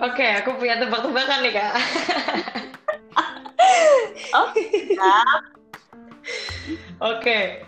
Oke, 0.00 0.24
aku 0.40 0.56
punya 0.56 0.80
tebak-tebakan 0.80 1.44
nih 1.44 1.52
kak. 1.56 1.74
Oh, 4.30 4.46
ya. 4.54 5.26
Oke, 7.02 7.66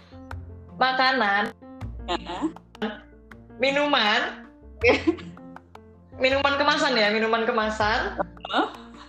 makanan, 0.79 1.51
minuman, 3.59 4.47
minuman 6.23 6.55
kemasan 6.55 6.95
ya, 6.95 7.11
minuman 7.11 7.43
kemasan. 7.43 8.15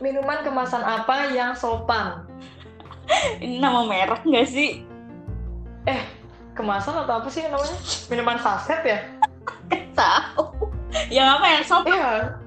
Minuman 0.02 0.42
kemasan 0.42 0.82
apa 0.82 1.30
yang 1.30 1.54
sopan? 1.54 2.26
Ini 3.38 3.62
nama 3.62 3.86
merek 3.86 4.26
nggak 4.26 4.50
sih? 4.50 4.82
Eh, 5.86 6.02
kemasan 6.58 7.06
atau 7.06 7.22
apa 7.22 7.30
sih 7.30 7.46
namanya? 7.46 7.78
Minuman 8.10 8.42
saset 8.42 8.82
ya? 8.82 9.00
Tahu. 9.94 10.74
Yang 11.14 11.28
apa 11.38 11.46
yang 11.46 11.64
sopan? 11.70 11.94
Iya, 11.94 12.43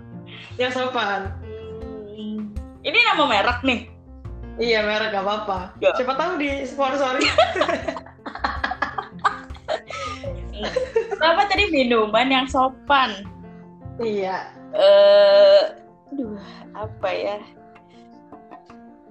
yang 0.56 0.72
sopan. 0.72 1.32
Hmm, 2.16 2.52
Ini 2.80 2.98
nama 3.12 3.24
merek 3.28 3.60
nih. 3.62 3.80
Iya, 4.56 4.88
merek 4.88 5.12
gak 5.12 5.24
apa-apa. 5.24 5.58
Ya. 5.84 5.92
Siapa 5.94 6.16
tahu 6.16 6.40
di 6.40 6.64
sponsori. 6.64 7.24
Apa 11.20 11.42
tadi 11.48 11.68
minuman 11.68 12.28
yang 12.32 12.46
sopan? 12.48 13.12
iya. 14.00 14.52
Eh, 14.72 15.62
aduh, 16.12 16.36
apa 16.72 17.08
ya? 17.08 17.36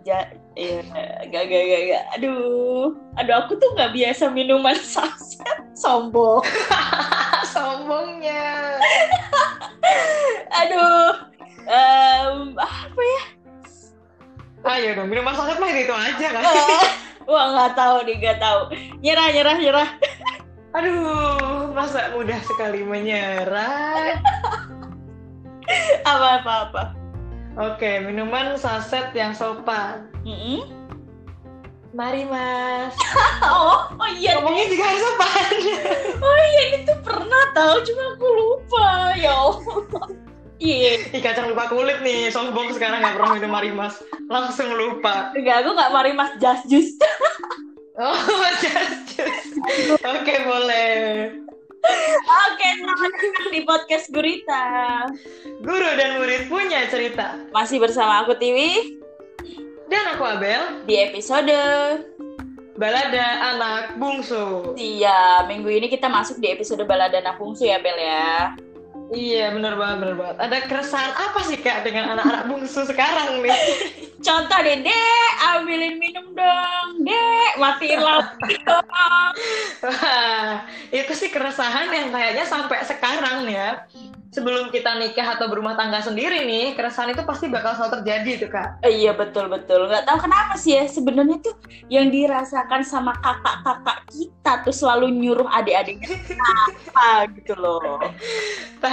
Ja, 0.05 0.29
ya, 0.53 0.85
gak, 1.29 1.43
gak, 1.49 1.63
gak, 1.65 1.81
gak. 1.89 2.03
Aduh, 2.17 2.93
aduh 3.17 3.35
aku 3.41 3.57
tuh 3.57 3.73
nggak 3.73 3.93
biasa 3.93 4.29
minuman 4.29 4.77
saset, 4.93 5.65
sombong. 5.73 6.45
Sombongnya. 7.53 8.77
Aduh, 10.53 11.25
em, 11.65 12.37
apa 12.55 13.01
ya? 13.01 13.23
Ayo 14.65 14.97
dong, 14.97 15.09
minuman 15.13 15.37
saset 15.37 15.61
mah 15.61 15.69
itu 15.69 15.93
aja 15.93 16.27
kan. 16.33 16.41
Eh, 16.41 16.87
Wah 17.25 17.45
nggak 17.53 17.73
tahu 17.77 17.95
nih, 18.05 18.15
nggak 18.21 18.37
tahu. 18.41 18.59
Nyerah, 19.01 19.29
nyerah, 19.33 19.55
nyerah. 19.57 19.89
Aduh, 20.75 21.71
masa 21.73 22.13
mudah 22.13 22.37
sekali 22.45 22.81
menyerah. 22.81 24.17
Apa, 26.05 26.27
apa, 26.41 26.53
apa? 26.69 26.83
Oke, 27.55 28.03
minuman 28.03 28.59
saset 28.59 29.09
yang 29.15 29.31
sopan. 29.33 30.05
Mm-mm. 30.27 30.65
Mari 31.95 32.27
mas. 32.27 32.91
Oh, 33.45 33.87
oh 33.95 34.09
iya, 34.17 34.35
Ngomongnya 34.41 34.65
juga 34.67 34.83
harus 34.83 35.03
sopan. 35.05 35.49
oh 36.19 36.37
iya 36.51 36.61
ini 36.73 36.77
tuh 36.83 36.97
pernah 37.05 37.43
tahu, 37.55 37.75
cuma 37.87 38.03
aku 38.17 38.27
lupa. 38.27 38.89
Ya 39.15 39.31
Allah. 39.31 40.05
Iya, 40.55 41.11
Ih, 41.11 41.19
kacang 41.19 41.51
lupa 41.51 41.67
kulit 41.67 41.99
nih, 41.99 42.31
sombong 42.31 42.71
sekarang 42.71 43.03
nggak 43.03 43.15
pernah 43.19 43.31
minum 43.35 43.51
Mari 43.51 43.71
mas. 43.75 43.99
Langsung 44.31 44.71
lupa. 44.71 45.35
enggak, 45.35 45.67
aku 45.67 45.69
nggak 45.75 45.91
mari 45.91 46.11
mas 46.15 46.31
just 46.39 46.65
juice. 46.71 46.95
Oh, 47.95 48.11
just 48.59 49.15
juice. 49.15 49.55
Oke, 50.03 50.35
boleh. 50.43 51.31
Oke, 52.27 52.67
selamat 52.75 53.11
datang 53.23 53.51
di 53.55 53.61
podcast 53.63 54.11
Gurita. 54.11 54.63
Guru 55.63 55.89
dan 55.95 56.19
murid 56.19 56.51
punya 56.51 56.91
cerita. 56.91 57.39
Masih 57.55 57.79
bersama 57.79 58.19
aku 58.19 58.35
Tiwi 58.35 58.99
Dan 59.87 60.11
aku 60.11 60.27
Abel, 60.27 60.83
di 60.83 60.99
episode 60.99 61.55
balada 62.75 63.55
anak 63.55 63.95
bungsu. 63.95 64.75
Iya, 64.75 65.47
minggu 65.47 65.71
ini 65.71 65.87
kita 65.87 66.11
masuk 66.11 66.43
di 66.43 66.51
episode 66.51 66.83
Balada 66.83 67.23
Anak 67.23 67.39
Bungsu 67.39 67.63
ya, 67.63 67.79
Bel 67.79 67.95
ya. 67.95 68.59
Iya, 69.13 69.53
bener 69.53 69.77
banget, 69.77 69.97
bener 70.01 70.15
banget. 70.17 70.37
Ada 70.41 70.57
keresahan 70.65 71.13
apa 71.13 71.39
sih 71.45 71.61
kak 71.61 71.85
dengan 71.85 72.17
anak-anak 72.17 72.49
bungsu 72.49 72.89
sekarang 72.89 73.45
nih? 73.45 73.53
Contoh 74.25 74.59
deh, 74.65 74.81
Dek, 74.81 75.31
ambilin 75.53 76.01
minum 76.01 76.33
dong. 76.33 77.05
Dek, 77.05 77.51
matiin 77.61 78.01
lampu 78.01 78.49
dong. 78.65 79.33
Wah, 79.85 80.65
itu 80.89 81.13
sih 81.13 81.29
keresahan 81.29 81.93
yang 81.93 82.09
kayaknya 82.09 82.49
sampai 82.49 82.81
sekarang 82.81 83.45
nih 83.45 83.53
ya. 83.53 83.71
Sebelum 84.33 84.67
kita 84.67 84.99
nikah 84.99 85.39
atau 85.39 85.47
berumah 85.47 85.79
tangga 85.79 86.03
sendiri 86.03 86.43
nih, 86.43 86.75
keresahan 86.75 87.15
itu 87.15 87.23
pasti 87.23 87.47
bakal 87.47 87.71
selalu 87.71 88.01
terjadi 88.01 88.31
tuh 88.43 88.49
kak. 88.51 88.83
Eh, 88.83 89.05
iya 89.05 89.15
betul 89.15 89.47
betul. 89.47 89.87
Nggak 89.87 90.03
tahu 90.03 90.27
kenapa 90.27 90.59
sih 90.59 90.75
ya 90.75 90.83
sebenarnya 90.91 91.39
tuh 91.39 91.55
yang 91.87 92.11
dirasakan 92.11 92.83
sama 92.83 93.15
kakak-kakak 93.23 94.03
kita 94.11 94.53
tuh 94.67 94.75
selalu 94.75 95.07
nyuruh 95.07 95.47
adik-adiknya 95.47 96.19
apa 96.35 97.31
gitu 97.31 97.55
loh. 97.55 98.01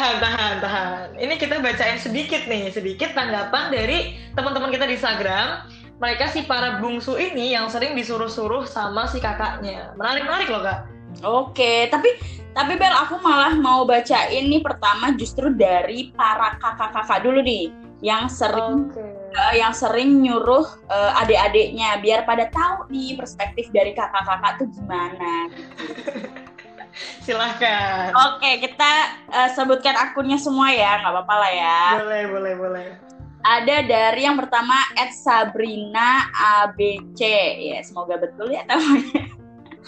Tahan, 0.03 0.19
tahan, 0.19 0.55
tahan. 0.59 1.09
Ini 1.15 1.35
kita 1.39 1.63
bacain 1.63 1.95
sedikit 1.95 2.43
nih, 2.51 2.75
sedikit 2.75 3.15
tanggapan 3.15 3.71
dari 3.71 4.19
teman-teman 4.35 4.75
kita 4.75 4.91
di 4.91 4.99
Instagram. 4.99 5.71
Mereka 6.03 6.27
si 6.35 6.43
para 6.43 6.83
bungsu 6.83 7.15
ini 7.15 7.55
yang 7.55 7.71
sering 7.71 7.95
disuruh-suruh 7.95 8.67
sama 8.67 9.07
si 9.07 9.23
kakaknya. 9.23 9.95
Menarik-menarik 9.95 10.51
loh 10.51 10.67
kak. 10.67 10.91
Oke, 11.23 11.87
tapi 11.87 12.19
tapi 12.51 12.83
Bel 12.83 12.91
aku 12.91 13.23
malah 13.23 13.55
mau 13.55 13.87
bacain 13.87 14.51
nih 14.51 14.59
pertama 14.59 15.15
justru 15.15 15.55
dari 15.55 16.11
para 16.19 16.59
kakak-kakak 16.59 17.23
dulu 17.23 17.39
nih 17.39 17.71
yang 18.03 18.27
sering 18.27 18.91
Oke. 18.91 19.07
eh, 19.07 19.63
yang 19.63 19.71
sering 19.71 20.19
nyuruh 20.19 20.67
eh, 20.91 21.21
adik-adiknya 21.23 22.03
biar 22.03 22.27
pada 22.27 22.51
tahu 22.51 22.91
nih 22.91 23.15
perspektif 23.15 23.71
dari 23.71 23.95
kakak-kakak 23.95 24.67
tuh 24.67 24.67
gimana. 24.67 25.47
Silahkan. 27.27 28.13
Oke, 28.33 28.61
kita 28.61 28.93
eh, 29.33 29.51
sebutkan 29.57 29.97
akunnya 29.97 30.37
semua 30.37 30.71
ya, 30.73 31.01
nggak 31.01 31.13
apa-apa 31.13 31.35
lah 31.37 31.53
ya. 31.53 31.81
Boleh, 32.03 32.25
boleh, 32.29 32.55
boleh. 32.57 32.87
Ada 33.43 33.83
dari 33.83 34.23
yang 34.23 34.39
pertama 34.39 34.79
at 34.95 35.11
Sabrina 35.11 36.31
ABC, 36.63 37.21
ya 37.75 37.83
semoga 37.83 38.15
betul 38.15 38.55
ya 38.55 38.63
namanya. 38.71 39.27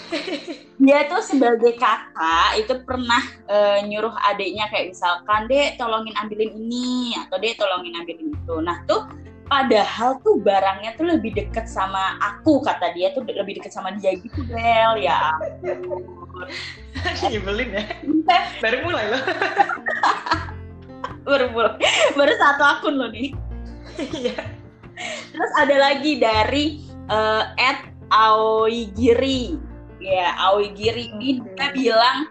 Dia 0.84 1.06
tuh 1.06 1.22
sebagai 1.22 1.78
kakak 1.78 2.58
itu 2.58 2.74
pernah 2.82 3.22
eh, 3.46 3.78
nyuruh 3.86 4.10
adiknya 4.26 4.66
kayak 4.74 4.90
misalkan 4.90 5.46
dek 5.46 5.78
tolongin 5.78 6.18
ambilin 6.18 6.50
ini 6.50 7.14
atau 7.14 7.38
dek 7.38 7.54
tolongin 7.54 7.94
ambilin 7.94 8.34
itu. 8.34 8.54
Nah 8.58 8.82
tuh 8.90 9.06
padahal 9.44 10.20
tuh 10.24 10.40
barangnya 10.40 10.96
tuh 10.96 11.06
lebih 11.16 11.36
deket 11.36 11.68
sama 11.68 12.16
aku 12.20 12.64
kata 12.64 12.96
dia 12.96 13.12
tuh 13.12 13.24
lebih 13.24 13.60
deket 13.60 13.72
sama 13.72 13.92
dia 13.96 14.16
gitu 14.16 14.40
Bel 14.48 15.00
ya. 15.00 15.36
Nyebelin 17.30 17.70
ya. 17.76 17.84
Baru 18.64 18.76
mulai 18.88 19.04
loh. 19.12 19.22
baru 21.28 21.46
baru 22.16 22.32
satu 22.36 22.62
akun 22.64 22.94
loh 23.00 23.08
nih. 23.12 23.32
Iya. 24.00 24.36
Terus 25.32 25.52
ada 25.58 25.76
lagi 25.76 26.20
dari 26.20 26.80
eh, 27.10 27.44
at 27.60 27.88
Aoigiri. 28.12 29.56
Ya, 30.04 30.36
Aoigiri 30.36 31.12
ini 31.16 31.40
dia 31.56 31.68
bilang 31.72 32.28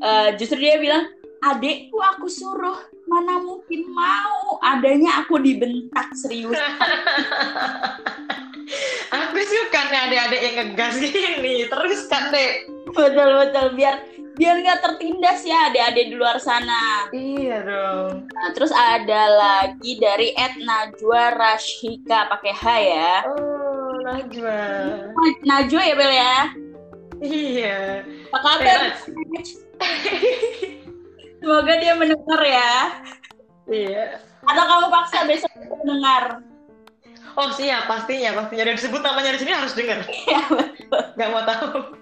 eh, 0.00 0.28
justru 0.36 0.60
dia 0.60 0.80
bilang 0.80 1.08
adekku 1.44 1.96
aku 2.00 2.26
suruh 2.26 2.78
mana 3.08 3.40
mungkin 3.40 3.88
mau 3.88 4.60
adanya 4.60 5.24
aku 5.24 5.40
dibentak 5.40 6.12
serius 6.14 6.54
Aku 9.08 9.40
suka 9.40 9.80
nih 9.88 10.00
adik-adik 10.04 10.40
yang 10.42 10.54
ngegas 10.60 10.94
gini. 11.00 11.64
Terus 11.64 12.04
kan 12.06 12.28
dek. 12.28 12.68
betul 12.88 13.08
betul 13.38 13.66
biar 13.72 14.00
biar 14.34 14.60
nggak 14.60 14.80
tertindas 14.80 15.40
ya 15.42 15.68
adik-adik 15.68 16.08
di 16.08 16.16
luar 16.16 16.36
sana 16.36 17.08
Iya 17.10 17.64
dong. 17.64 18.28
nah, 18.28 18.48
terus 18.52 18.68
ada 18.70 19.22
lagi 19.30 19.96
dari 19.96 20.32
at 20.32 20.56
Najwa 20.56 21.32
Rashika 21.32 22.28
pakai 22.28 22.52
H 22.52 22.64
ya 22.78 23.14
Oh, 23.26 23.92
Najwa. 24.04 24.60
Najwa 25.42 25.82
ya 25.82 25.94
Bel 25.94 26.12
ya 26.14 26.36
Iya. 27.18 27.78
apa 28.30 28.38
kabar 28.38 28.80
semoga 31.38 31.72
dia 31.76 31.92
mendengar 31.94 32.40
ya 32.40 32.72
Iya. 33.64 34.04
atau 34.42 34.64
kamu 34.64 34.86
paksa 34.88 35.18
besok 35.24 35.50
mendengar 35.56 36.42
Oh 37.38 37.54
siap, 37.54 37.86
pastinya, 37.86 38.34
pastinya. 38.34 38.66
Dan 38.66 38.74
disebut 38.74 38.98
namanya 38.98 39.30
di 39.30 39.38
sini 39.38 39.54
harus 39.54 39.70
dengar. 39.70 40.02
ya 40.26 40.42
Gak 41.14 41.28
mau 41.30 41.46
tahu. 41.46 41.94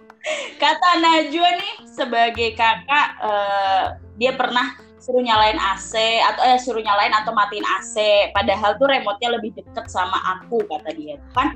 kata 0.57 0.91
Najwa 0.97 1.51
nih 1.61 1.75
sebagai 1.85 2.57
kakak 2.57 3.09
eh, 3.21 3.85
dia 4.17 4.33
pernah 4.33 4.73
suruh 4.97 5.21
nyalain 5.21 5.55
AC 5.55 5.93
atau 6.25 6.41
eh 6.41 6.57
suruh 6.57 6.81
nyalain 6.81 7.13
atau 7.13 7.31
matiin 7.31 7.63
AC 7.63 7.95
padahal 8.33 8.75
tuh 8.75 8.89
remote-nya 8.89 9.37
lebih 9.37 9.55
deket 9.55 9.87
sama 9.87 10.17
aku 10.35 10.65
kata 10.67 10.91
dia 10.97 11.21
kan 11.31 11.55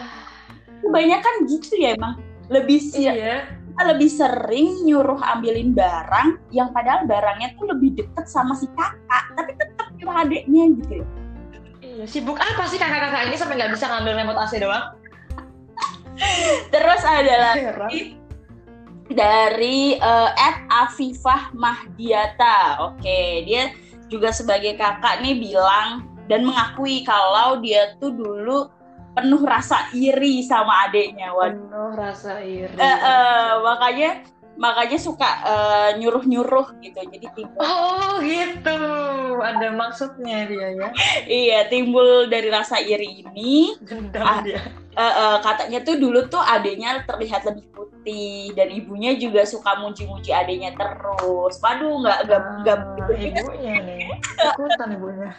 kebanyakan 0.84 1.34
gitu 1.50 1.74
ya 1.80 1.98
emang 1.98 2.14
lebih 2.46 2.78
sih 2.78 3.10
iya. 3.10 3.48
Kita 3.70 3.82
lebih 3.94 4.10
sering 4.10 4.82
nyuruh 4.82 5.22
ambilin 5.22 5.70
barang 5.70 6.42
yang 6.50 6.74
padahal 6.74 7.06
barangnya 7.06 7.54
tuh 7.54 7.70
lebih 7.70 8.02
deket 8.02 8.26
sama 8.26 8.58
si 8.58 8.66
kakak 8.74 9.24
tapi 9.38 9.54
tetap 9.54 9.86
nyuruh 9.94 10.16
adiknya 10.26 10.64
gitu 10.82 11.06
Iya. 11.80 12.04
Sibuk 12.06 12.38
apa 12.38 12.64
sih 12.70 12.78
kakak-kakak 12.78 13.28
ini 13.28 13.36
sampai 13.36 13.56
nggak 13.60 13.72
bisa 13.74 13.90
ngambil 13.90 14.12
remote 14.20 14.40
AC 14.40 14.56
doang? 14.62 14.94
terus 16.72 17.02
ada 17.02 17.34
lagi 17.52 18.20
dari 19.10 19.98
at 20.00 20.64
Afifah 20.70 21.50
Mahdiata. 21.52 22.84
Oke, 22.88 23.42
dia 23.44 23.74
juga 24.06 24.30
sebagai 24.30 24.78
kakak 24.78 25.24
nih 25.24 25.40
bilang 25.40 26.06
dan 26.30 26.46
mengakui 26.46 27.02
kalau 27.02 27.58
dia 27.58 27.98
tuh 27.98 28.14
dulu 28.14 28.70
penuh 29.20 29.42
rasa 29.44 29.78
iri 29.92 30.40
sama 30.42 30.88
adiknya. 30.88 31.30
Penuh 31.36 31.92
rasa 31.94 32.40
iri. 32.40 32.74
Uh, 32.74 32.84
uh, 32.84 33.46
makanya 33.62 34.24
makanya 34.60 35.00
suka 35.00 35.28
uh, 35.40 35.90
nyuruh-nyuruh 35.96 36.76
gitu. 36.84 37.00
Jadi 37.00 37.26
timbul 37.32 37.64
Oh, 37.64 38.20
gitu. 38.20 38.76
Ada 39.40 39.72
maksudnya 39.72 40.44
dia 40.44 40.68
ya. 40.76 40.88
iya, 41.40 41.58
timbul 41.72 42.28
dari 42.28 42.52
rasa 42.52 42.76
iri 42.76 43.24
ini. 43.24 43.80
Dendam 43.80 44.20
Ah. 44.20 44.44
dia. 44.44 44.60
Uh, 44.90 45.06
uh, 45.06 45.36
katanya 45.40 45.80
tuh 45.86 45.96
dulu 46.02 46.26
tuh 46.26 46.42
adiknya 46.42 47.06
terlihat 47.06 47.46
lebih 47.46 47.62
putih 47.72 48.50
dan 48.58 48.68
ibunya 48.74 49.14
juga 49.14 49.46
suka 49.46 49.78
muji-muji 49.80 50.34
adiknya 50.34 50.74
terus. 50.76 51.56
Waduh, 51.62 52.04
nggak 52.04 52.18
nggak 52.28 52.42
nggak 52.60 52.78
Ah, 52.84 53.32
ibunya 53.32 53.74
nih. 53.80 54.10
Ikutan 54.44 54.88
ibunya. 54.98 55.30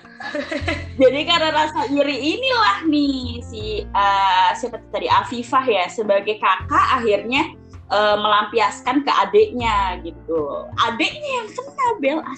Jadi 1.03 1.19
karena 1.27 1.49
rasa 1.51 1.83
iri 1.93 2.17
inilah 2.17 2.79
nih 2.89 3.43
si 3.43 3.63
uh, 3.91 4.49
siapa 4.55 4.81
tadi 4.89 5.11
Afifah 5.11 5.65
ya 5.67 5.85
sebagai 5.91 6.39
kakak 6.41 6.87
akhirnya 6.97 7.60
uh, 7.91 8.17
melampiaskan 8.17 9.03
ke 9.03 9.11
adiknya 9.27 9.99
gitu. 10.01 10.65
Adiknya 10.87 11.29
yang 11.43 11.47
kena 11.51 11.87
bel 11.99 12.19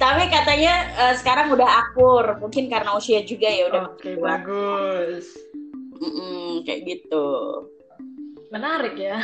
Tapi 0.00 0.22
katanya 0.32 0.88
uh, 0.96 1.14
sekarang 1.20 1.52
udah 1.52 1.68
akur, 1.68 2.40
mungkin 2.40 2.72
karena 2.72 2.96
usia 2.96 3.20
juga 3.20 3.46
ya 3.46 3.68
udah. 3.68 3.92
Oke, 3.92 4.16
bagus. 4.16 5.36
Mm-mm, 6.00 6.64
kayak 6.64 6.88
gitu. 6.88 7.28
Menarik 8.48 8.96
ya. 8.96 9.20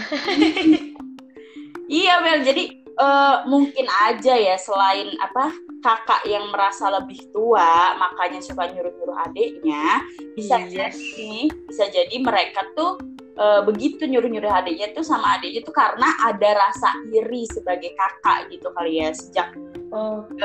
Iya 1.86 2.18
Bel, 2.18 2.42
jadi 2.42 2.64
eh, 2.82 3.36
mungkin 3.46 3.86
aja 3.86 4.34
ya 4.34 4.56
selain 4.58 5.14
apa 5.22 5.54
kakak 5.84 6.26
yang 6.26 6.50
merasa 6.50 6.90
lebih 6.90 7.20
tua 7.30 7.94
makanya 7.94 8.42
suka 8.42 8.66
nyuruh-nyuruh 8.66 9.14
adiknya 9.30 10.02
bisa 10.34 10.58
Yes. 10.66 10.98
jadi 10.98 11.34
bisa 11.70 11.84
jadi 11.94 12.16
mereka 12.18 12.66
tuh 12.74 12.98
eh, 13.36 13.60
begitu 13.68 14.02
nyuruh-nyuruh 14.08 14.52
adiknya 14.64 14.96
tuh 14.96 15.04
sama 15.04 15.36
adiknya 15.38 15.62
tuh 15.62 15.76
karena 15.76 16.08
ada 16.24 16.50
rasa 16.56 16.88
iri 17.12 17.44
sebagai 17.52 17.92
kakak 17.92 18.48
gitu 18.50 18.72
kali 18.72 19.04
ya 19.04 19.12
sejak 19.12 19.52
Oke, 19.86 20.42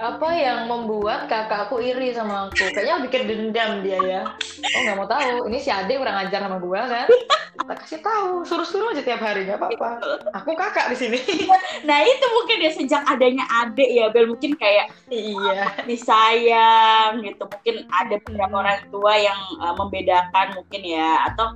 apa 0.00 0.28
yang 0.32 0.64
membuat 0.64 1.28
kakakku 1.28 1.76
iri 1.76 2.16
sama 2.16 2.48
aku? 2.48 2.72
Kayaknya 2.72 2.94
bikin 3.04 3.22
dendam 3.28 3.70
dia 3.84 4.00
ya. 4.00 4.22
Oh 4.74 4.80
nggak 4.84 4.96
mau 4.96 5.08
tahu. 5.08 5.44
Ini 5.52 5.58
si 5.60 5.68
Ade 5.68 6.00
kurang 6.00 6.16
ajar 6.16 6.40
sama 6.40 6.56
gua 6.56 6.88
kan? 6.88 7.08
Kita 7.58 7.74
kasih 7.84 8.00
tahu, 8.00 8.48
suruh-suruh 8.48 8.96
aja 8.96 9.02
tiap 9.04 9.20
hari 9.20 9.44
nggak 9.44 9.60
apa-apa. 9.60 9.90
Aku 10.40 10.56
kakak 10.56 10.88
di 10.94 10.96
sini. 10.96 11.18
nah 11.88 12.00
itu 12.00 12.26
mungkin 12.32 12.58
ya 12.64 12.70
sejak 12.72 13.02
adanya 13.04 13.44
adik 13.64 13.90
ya 13.92 14.08
Bel 14.08 14.30
mungkin 14.30 14.56
kayak 14.56 14.88
iya. 15.12 15.84
disayang 15.84 17.20
gitu 17.20 17.44
mungkin 17.44 17.84
ada 17.92 18.16
beberapa 18.24 18.56
orang 18.56 18.80
tua 18.88 19.14
yang 19.20 19.40
eh, 19.58 19.74
membedakan 19.76 20.46
mungkin 20.56 20.82
ya 20.86 21.28
atau 21.28 21.52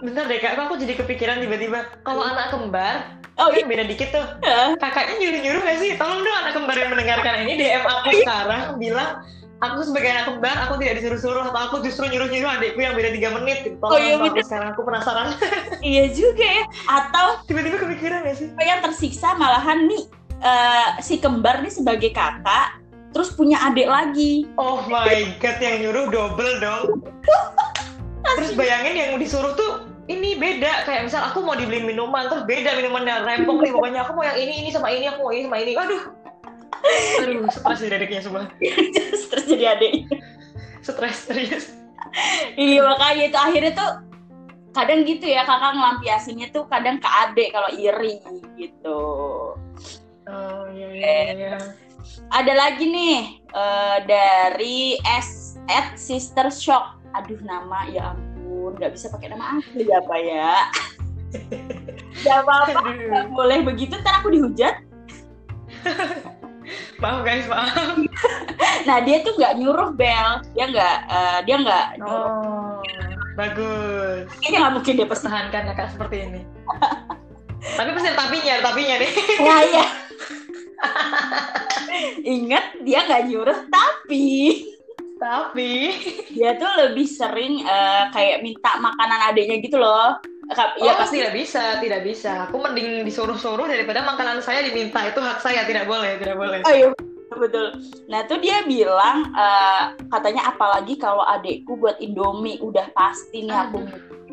Bentar 0.00 0.24
deh 0.24 0.40
kak, 0.40 0.56
aku 0.56 0.74
jadi 0.76 0.96
kepikiran 0.96 1.44
tiba-tiba. 1.44 1.84
Kalau 2.02 2.24
anak 2.24 2.48
kembar, 2.48 3.20
oh 3.36 3.52
kan 3.52 3.68
beda 3.68 3.84
dikit 3.84 4.08
tuh. 4.10 4.24
iya 4.40 4.72
Kakaknya 4.76 5.20
nyuruh-nyuruh 5.20 5.60
nggak 5.60 5.78
sih? 5.78 5.90
Tolong 5.94 6.20
dong 6.20 6.36
anak 6.40 6.52
kembar 6.56 6.76
yang 6.76 6.90
mendengarkan 6.90 7.34
ini 7.44 7.52
DM 7.54 7.84
aku 7.84 8.08
sekarang 8.16 8.62
bilang 8.76 9.10
aku 9.60 9.84
sebagai 9.84 10.08
anak 10.08 10.24
kembar 10.24 10.56
aku 10.64 10.80
tidak 10.80 10.94
disuruh-suruh 10.98 11.44
atau 11.52 11.60
aku 11.68 11.76
justru 11.84 12.08
nyuruh-nyuruh 12.08 12.48
adikku 12.48 12.80
yang 12.80 12.96
beda 12.96 13.12
3 13.12 13.36
menit. 13.36 13.58
Tolong 13.76 13.92
Oh, 13.92 14.00
iya, 14.00 14.16
aku 14.16 14.24
bener. 14.32 14.44
sekarang 14.48 14.68
aku 14.72 14.82
penasaran. 14.82 15.26
iya 15.84 16.04
juga 16.08 16.46
ya 16.48 16.64
atau 16.88 17.26
tiba-tiba 17.44 17.76
kepikiran 17.76 18.24
ya 18.24 18.34
sih? 18.34 18.48
yang 18.56 18.80
tersiksa 18.80 19.36
malahan 19.36 19.84
nih 19.84 20.08
eh, 20.40 20.88
si 21.04 21.20
kembar 21.20 21.60
nih 21.60 21.68
sebagai 21.68 22.08
kakak 22.10 22.80
terus 23.12 23.36
punya 23.36 23.60
adik 23.60 23.84
lagi 23.84 24.48
Oh 24.56 24.80
my 24.88 25.12
god, 25.36 25.60
yang 25.60 25.84
nyuruh 25.84 26.08
double 26.08 26.54
dong. 26.56 27.04
Terus 28.30 28.54
bayangin 28.54 28.94
yang 28.94 29.10
disuruh 29.18 29.52
tuh 29.52 29.89
ini 30.10 30.34
beda 30.34 30.82
kayak 30.82 31.06
misal 31.06 31.22
aku 31.30 31.46
mau 31.46 31.54
dibeliin 31.54 31.86
minuman 31.86 32.26
terus 32.26 32.42
beda 32.42 32.74
minumannya 32.74 33.22
rempong 33.22 33.62
nih 33.62 33.70
pokoknya. 33.70 34.00
Aku 34.02 34.12
mau 34.18 34.26
yang 34.26 34.38
ini 34.38 34.66
ini 34.66 34.68
sama 34.74 34.90
ini 34.90 35.06
aku 35.06 35.22
mau 35.22 35.32
ini 35.32 35.46
sama 35.46 35.58
ini. 35.62 35.72
Aduh. 35.78 36.02
Aduh 37.22 37.46
stres 37.54 37.80
di 37.84 37.88
dedeknya 37.88 38.20
semua. 38.24 38.50
Terus 39.30 39.44
jadi 39.46 39.78
adik 39.78 40.10
stres 40.82 41.30
serius. 41.30 41.66
Iya 42.58 42.82
makanya 42.82 43.24
itu 43.30 43.38
akhirnya 43.38 43.72
tuh 43.76 43.90
kadang 44.74 45.02
gitu 45.06 45.26
ya 45.26 45.46
kakak 45.46 45.78
ngelampiasinnya 45.78 46.48
tuh 46.50 46.66
kadang 46.66 46.98
ke 46.98 47.06
adik 47.06 47.48
kalau 47.54 47.70
iri 47.70 48.18
gitu. 48.58 49.00
Oh 50.30 50.64
iya 50.74 50.88
iya 50.94 51.14
iya. 51.34 51.54
ada 52.30 52.52
lagi 52.54 52.86
nih 52.86 53.18
eh, 53.50 53.98
dari 54.06 54.98
S 55.06 55.60
at 55.70 55.94
Sister 55.94 56.50
Shock. 56.50 56.98
Aduh 57.14 57.38
nama 57.42 57.86
ya 57.90 58.14
ampun 58.14 58.29
nggak 58.76 58.92
bisa 58.94 59.06
pakai 59.10 59.32
nama 59.32 59.58
asli 59.58 59.86
apa 59.90 60.14
ya. 60.20 60.52
Gak 62.20 62.42
apa-apa 62.42 62.90
Aduh. 62.90 63.30
boleh 63.32 63.62
begitu 63.62 63.94
ntar 64.02 64.20
aku 64.20 64.34
dihujat. 64.34 64.82
Maaf 67.00 67.24
guys 67.24 67.48
maaf 67.48 67.72
Nah 68.88 68.98
dia 69.00 69.24
tuh 69.24 69.34
nggak 69.34 69.56
nyuruh 69.56 69.90
Bel, 69.96 70.44
dia 70.52 70.64
nggak 70.68 70.96
eh, 71.08 71.38
dia 71.48 71.56
nggak 71.56 71.86
oh 72.04 72.84
bagus. 73.34 74.28
Kayaknya 74.38 74.58
nggak 74.60 74.74
mungkin 74.76 74.94
dia 75.00 75.08
pertahankan 75.08 75.62
ya 75.70 75.74
kak 75.74 75.88
seperti 75.96 76.16
ini. 76.28 76.40
Tapi 77.60 77.88
pasti 77.96 78.10
tapinya 78.12 78.54
tapinya 78.60 78.94
nih 79.00 79.10
Ya 79.40 79.56
ya. 79.64 79.84
Ingat 82.20 82.64
dia 82.84 82.98
nggak 83.08 83.22
nyuruh 83.32 83.58
tapi 83.72 84.26
tapi 85.20 85.92
dia 86.34 86.56
tuh 86.56 86.72
lebih 86.88 87.04
sering 87.04 87.60
eh, 87.62 88.04
kayak 88.10 88.40
minta 88.40 88.80
makanan 88.80 89.30
adiknya 89.30 89.60
gitu 89.60 89.76
loh. 89.76 90.16
Ya 90.50 90.66
Ya 90.82 90.98
pasti 90.98 91.22
tidak 91.22 91.36
bisa 91.36 91.78
tidak 91.78 92.02
bisa 92.02 92.50
aku 92.50 92.58
mending 92.58 93.06
disuruh-suruh 93.06 93.70
daripada 93.70 94.02
makanan 94.02 94.42
saya 94.42 94.66
diminta 94.66 94.98
itu 95.06 95.22
hak 95.22 95.38
saya 95.38 95.62
tidak 95.62 95.86
boleh 95.86 96.18
tidak 96.18 96.34
boleh 96.34 96.58
Oh 96.66 96.74
iya 96.74 96.90
betul. 97.38 97.70
Nah 98.10 98.26
tuh 98.26 98.42
dia 98.42 98.66
bilang 98.66 99.30
eh, 99.30 99.94
katanya 100.10 100.50
apalagi 100.50 100.98
kalau 100.98 101.22
adikku 101.22 101.78
buat 101.78 102.00
Indomie 102.02 102.58
udah 102.58 102.90
pasti 102.96 103.46
nih 103.46 103.54
aku. 103.54 103.78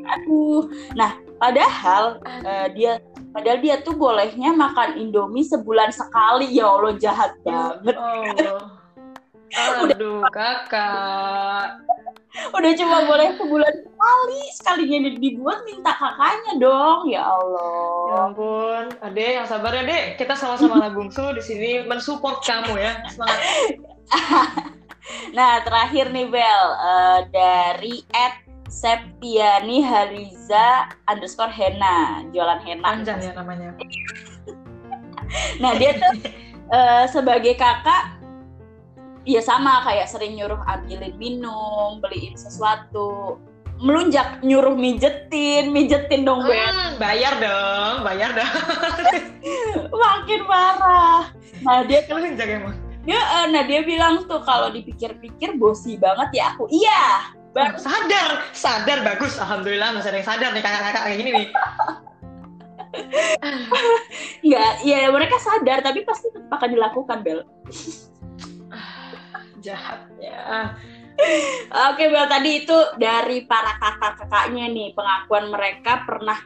Aduh. 0.07 0.71
Nah 0.97 1.21
padahal 1.37 2.17
eh, 2.25 2.67
dia 2.73 2.97
padahal 3.29 3.61
dia 3.61 3.77
tuh 3.85 3.93
bolehnya 3.93 4.57
makan 4.57 4.97
Indomie 4.97 5.45
sebulan 5.45 5.93
sekali 5.93 6.49
ya 6.57 6.65
Allah 6.65 6.97
jahat 6.97 7.37
banget. 7.45 7.93
Oh. 7.93 8.77
Aduh, 9.55 10.21
kakak. 10.27 11.79
udah 12.53 12.71
cuma 12.77 12.97
boleh 13.09 13.33
sebulan 13.33 13.73
sekali 13.81 14.41
sekalinya 14.53 14.99
di- 15.09 15.17
dibuat 15.17 15.65
minta 15.65 15.89
kakaknya 15.89 16.53
dong 16.61 17.09
ya 17.09 17.25
Ya 17.25 17.33
Allah 17.33 18.29
ampun, 18.29 18.85
Ade 19.01 19.41
yang 19.41 19.47
sabar 19.49 19.73
ya, 19.73 19.81
Dek. 19.87 20.21
Kita 20.21 20.37
sama-sama 20.37 20.85
bungsu 20.93 21.33
di 21.33 21.41
sini 21.41 21.71
mensupport 21.89 22.37
kamu 22.45 22.77
ya. 22.77 22.93
Semangat. 23.09 23.41
nah 25.37 25.63
terakhir 25.63 26.11
nih 26.11 26.27
Bel 26.27 26.63
eh, 26.83 27.19
dari 27.31 27.95
Ed 28.11 28.35
Septiani 28.67 29.79
Hariza 29.79 30.91
underscore 31.07 31.51
Hena 31.55 32.27
jualan 32.35 32.59
henna 32.67 32.83
Panjang 32.83 33.19
ya 33.23 33.31
namanya. 33.31 33.71
nah 35.63 35.71
dia 35.75 35.95
tuh 35.95 36.13
eh, 36.71 37.05
sebagai 37.07 37.55
kakak 37.55 38.16
ya 39.27 39.43
sama 39.43 39.83
kayak 39.83 40.07
sering 40.07 40.39
nyuruh 40.39 40.57
ambilin 40.65 41.13
minum 41.19 41.99
beliin 41.99 42.33
sesuatu 42.33 43.37
melunjak 43.77 44.41
nyuruh 44.41 44.73
mijetin 44.73 45.69
mijetin 45.69 46.23
dong 46.23 46.47
Bel 46.47 46.55
Hmm, 46.57 46.97
bayar 46.97 47.37
dong, 47.37 48.01
bayar 48.01 48.31
dong. 48.33 48.53
makin 50.01 50.41
parah 50.47 51.29
nah 51.61 51.83
dia 51.83 52.01
jaga 52.07 52.53
emang. 52.57 52.75
dia 53.03 53.19
eh, 53.19 53.45
nah 53.51 53.63
dia 53.63 53.83
bilang 53.83 54.23
tuh 54.25 54.41
kalau 54.41 54.71
dipikir-pikir 54.71 55.59
bosi 55.59 55.99
banget 55.99 56.29
ya 56.33 56.43
aku 56.55 56.65
iya 56.71 57.35
bagus 57.51 57.85
Sadar, 57.85 58.29
sadar 58.53 58.99
bagus. 59.01 59.33
Alhamdulillah 59.41 59.89
masih 59.97 60.13
ada 60.13 60.17
yang 60.21 60.29
sadar 60.29 60.49
nih 60.53 60.61
kakak-kakak 60.61 61.01
kayak 61.09 61.17
gini 61.17 61.31
nih. 61.33 61.47
nggak 64.47 64.71
ya 64.85 65.09
mereka 65.09 65.37
sadar 65.37 65.79
tapi 65.81 66.01
pasti 66.01 66.29
akan 66.33 66.69
dilakukan 66.69 67.17
Bel 67.21 67.39
Jahat 69.67 70.07
ya. 70.23 70.71
oke 71.91 72.03
Bel 72.07 72.27
tadi 72.29 72.51
itu 72.63 72.77
dari 72.95 73.43
para 73.49 73.75
kakak-kakaknya 73.81 74.69
nih 74.69 74.87
pengakuan 74.93 75.49
mereka 75.49 76.05
pernah 76.05 76.37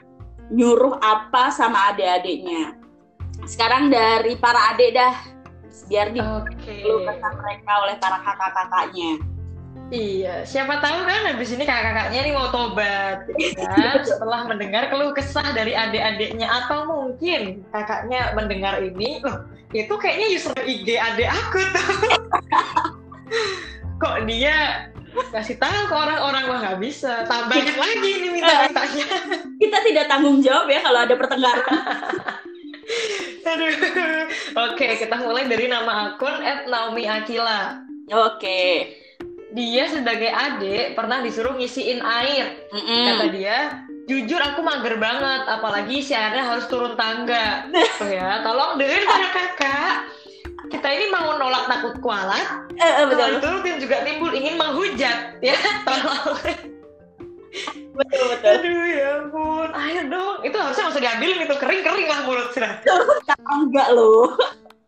nyuruh 0.51 0.99
apa 0.99 1.51
sama 1.51 1.91
adik-adiknya 1.93 2.75
sekarang 3.47 3.91
dari 3.91 4.35
para 4.39 4.75
adik 4.75 4.95
dah 4.95 5.15
biar 5.87 6.11
Oke. 6.11 6.67
dikeluhkan 6.67 7.33
mereka 7.39 7.71
oleh 7.83 7.95
para 7.99 8.17
kakak-kakaknya 8.23 9.19
Iya, 9.91 10.47
siapa 10.47 10.79
tahu 10.79 11.03
kan 11.03 11.35
habis 11.35 11.51
ini 11.51 11.67
kakak-kakaknya 11.67 12.19
nih 12.23 12.31
mau 12.31 12.47
tobat 12.47 13.27
ya, 13.35 13.99
setelah 14.07 14.47
mendengar 14.47 14.87
keluh 14.87 15.11
kesah 15.11 15.51
dari 15.51 15.75
adik-adiknya 15.75 16.47
atau 16.47 16.87
mungkin 16.87 17.67
kakaknya 17.75 18.31
mendengar 18.31 18.79
ini, 18.79 19.19
loh 19.19 19.51
itu 19.75 19.91
kayaknya 19.99 20.27
user 20.31 20.55
IG 20.63 20.95
adik 20.95 21.27
aku 21.27 21.59
tuh. 21.75 21.87
Kok 24.01 24.17
dia 24.25 24.87
kasih 25.31 25.59
tahu 25.59 25.91
ke 25.91 25.95
orang-orang 25.95 26.43
wah 26.47 26.59
nggak 26.63 26.79
bisa, 26.79 27.27
tambahin 27.27 27.75
lagi 27.75 28.09
ini 28.15 28.27
minta-mintanya. 28.31 29.07
Kita 29.59 29.77
tidak 29.83 30.05
tanggung 30.07 30.39
jawab 30.39 30.71
ya 30.71 30.79
kalau 30.79 30.99
ada 31.03 31.15
pertengkaran. 31.19 31.67
Aduh. 33.51 33.73
Oke, 34.71 34.87
kita 34.99 35.15
mulai 35.19 35.47
dari 35.49 35.67
nama 35.67 36.13
akun 36.13 36.39
@naomi_akila. 36.67 37.83
Oke. 38.11 38.95
Dia 39.51 39.91
sebagai 39.91 40.31
adik 40.31 40.95
pernah 40.95 41.19
disuruh 41.19 41.59
ngisiin 41.59 41.99
air. 41.99 42.71
Mm-mm. 42.71 43.03
Kata 43.11 43.25
dia, 43.35 43.57
jujur 44.07 44.39
aku 44.39 44.63
mager 44.63 44.95
banget, 44.95 45.43
apalagi 45.43 45.99
si 45.99 46.15
airnya 46.15 46.47
harus 46.47 46.71
turun 46.71 46.95
tangga. 46.95 47.67
Tuh 47.99 48.07
ya, 48.07 48.39
tolong 48.47 48.79
dengerin 48.79 49.03
para 49.03 49.27
kakak. 49.35 49.95
Kita 50.71 50.87
ini 50.87 51.11
mau 51.11 51.35
nolak 51.35 51.67
takut 51.67 51.93
kualat, 51.99 52.71
eh, 52.79 52.93
kalau 53.03 53.11
betul. 53.11 53.29
diturutin 53.37 53.75
juga 53.83 53.97
timbul 54.07 54.31
ingin 54.31 54.55
menghujat. 54.55 55.35
Ya, 55.43 55.55
tolong. 55.87 56.39
Betul 57.91 58.23
betul. 58.31 58.51
Aduh 58.55 58.83
ya 58.87 59.07
ampun, 59.19 59.69
air 59.75 60.07
dong. 60.07 60.39
Itu 60.47 60.55
harusnya 60.55 60.87
usah 60.87 61.01
diambilin 61.03 61.43
itu 61.43 61.55
kering-kering 61.59 62.07
lah 62.07 62.19
mulut 62.23 62.49
sudah. 62.55 62.79
Enggak 63.51 63.91
loh. 63.91 64.39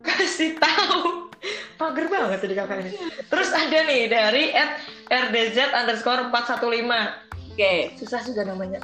kasih 0.04 0.60
tahu 0.60 1.32
mager 1.80 2.06
banget 2.12 2.40
tadi 2.44 2.56
kakaknya 2.56 2.92
terus 3.28 3.50
ada 3.56 3.80
nih 3.88 4.08
dari 4.08 4.52
at 4.52 4.80
rdz 5.08 5.58
underscore 5.72 6.28
415 6.32 7.54
Oke. 7.54 7.74
susah 8.00 8.20
juga 8.24 8.44
namanya 8.48 8.80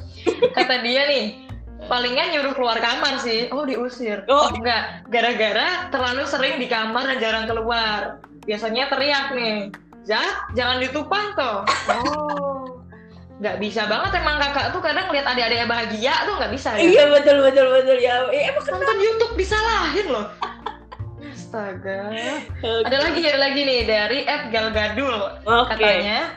kata 0.56 0.80
dia 0.84 1.08
nih 1.08 1.49
palingan 1.88 2.34
nyuruh 2.34 2.52
keluar 2.52 2.76
kamar 2.82 3.22
sih. 3.22 3.48
Oh 3.54 3.64
diusir? 3.64 4.26
Oh. 4.28 4.50
enggak. 4.52 5.06
Gara-gara 5.08 5.88
terlalu 5.88 6.22
sering 6.28 6.60
di 6.60 6.66
kamar 6.68 7.06
dan 7.06 7.18
jarang 7.22 7.46
keluar. 7.48 8.20
Biasanya 8.44 8.90
teriak 8.90 9.32
nih. 9.32 9.70
Zat, 10.04 10.52
jangan 10.56 10.80
ditupang 10.80 11.36
toh. 11.36 11.64
Oh. 11.88 12.80
Nggak 13.40 13.56
bisa 13.56 13.88
banget 13.88 14.20
emang 14.20 14.36
kakak 14.36 14.68
tuh 14.68 14.84
kadang 14.84 15.08
lihat 15.08 15.24
adik-adiknya 15.32 15.64
bahagia 15.64 16.12
tuh 16.28 16.36
nggak 16.36 16.52
bisa 16.52 16.76
ya? 16.76 16.80
Iya 16.84 17.04
betul 17.08 17.40
betul 17.40 17.72
betul. 17.72 17.96
Ya. 17.96 18.28
Eh, 18.28 18.52
emang 18.52 18.68
kenapa? 18.68 18.84
nonton 18.84 18.98
YouTube 19.00 19.34
disalahin 19.40 20.06
loh. 20.12 20.26
Astaga. 21.24 22.00
Ada 22.60 22.96
lagi 23.00 23.20
ada 23.24 23.40
lagi 23.40 23.60
nih 23.64 23.80
dari 23.88 24.28
Ed 24.28 24.52
Galgadul 24.52 25.40
Oke. 25.48 25.72
katanya 25.72 26.36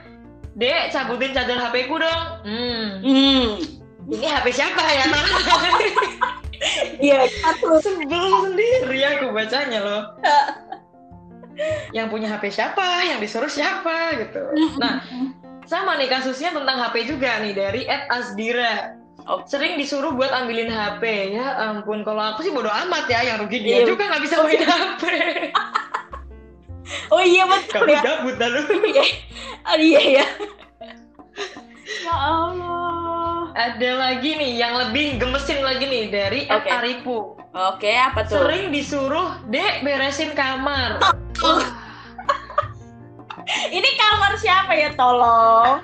Dek 0.56 0.96
cabutin 0.96 1.36
charger 1.36 1.60
HP 1.60 1.92
ku 1.92 2.00
dong. 2.00 2.24
Hmm. 2.48 2.88
Hmm. 3.04 3.50
Ini 4.10 4.26
HP 4.26 4.46
siapa 4.52 4.82
ya 4.84 5.06
Iya, 7.04 7.28
satu. 7.44 7.76
sebel 7.78 8.08
sendiri 8.42 9.00
aku 9.04 9.36
bacanya 9.36 9.80
loh 9.80 10.02
yang 11.92 12.08
punya 12.08 12.32
HP 12.32 12.50
siapa 12.50 12.82
yang 13.04 13.20
disuruh 13.20 13.48
siapa 13.48 14.16
gitu 14.18 14.42
nah 14.80 15.04
sama 15.64 15.96
nih 15.96 16.08
kasusnya 16.08 16.52
tentang 16.52 16.80
HP 16.80 17.06
juga 17.06 17.40
nih 17.40 17.54
dari 17.54 17.82
Ed 17.84 18.08
Asdira 18.08 18.96
Oke. 19.24 19.48
sering 19.48 19.76
disuruh 19.76 20.12
buat 20.12 20.32
ambilin 20.32 20.68
HP 20.68 21.04
ya 21.32 21.46
ampun 21.70 22.04
kalau 22.04 22.34
aku 22.34 22.44
sih 22.44 22.52
bodo 22.52 22.68
amat 22.68 23.08
ya 23.08 23.24
yang 23.24 23.38
rugi 23.40 23.60
dia 23.60 23.84
Iya. 23.84 23.88
juga 23.88 24.04
nggak 24.08 24.24
bisa 24.24 24.36
main 24.40 24.60
HP 24.60 25.04
Oh 27.10 27.20
iya 27.20 27.48
betul 27.48 27.80
kamu 27.80 27.92
ya. 27.92 28.02
gabut 28.04 28.36
dah 28.36 28.50
lu 28.50 28.60
Iya. 28.84 29.06
Oh, 29.64 29.78
iya 29.78 30.02
ya. 30.20 30.26
Ya 32.04 32.12
Allah. 32.14 32.73
Ada 33.54 33.90
lagi 34.02 34.34
nih 34.34 34.58
yang 34.58 34.74
lebih 34.74 35.22
gemesin 35.22 35.62
lagi 35.62 35.86
nih 35.86 36.10
dari 36.10 36.40
Ed 36.50 36.66
Oke. 36.66 36.70
Aripu 36.70 37.18
Oke, 37.54 37.94
apa 37.94 38.26
tuh? 38.26 38.42
sering 38.42 38.74
disuruh 38.74 39.38
dek 39.54 39.86
beresin 39.86 40.34
kamar 40.34 40.98
Ini 43.78 43.90
kamar 44.00 44.40
siapa 44.40 44.72
ya 44.72 44.96
tolong? 44.96 45.84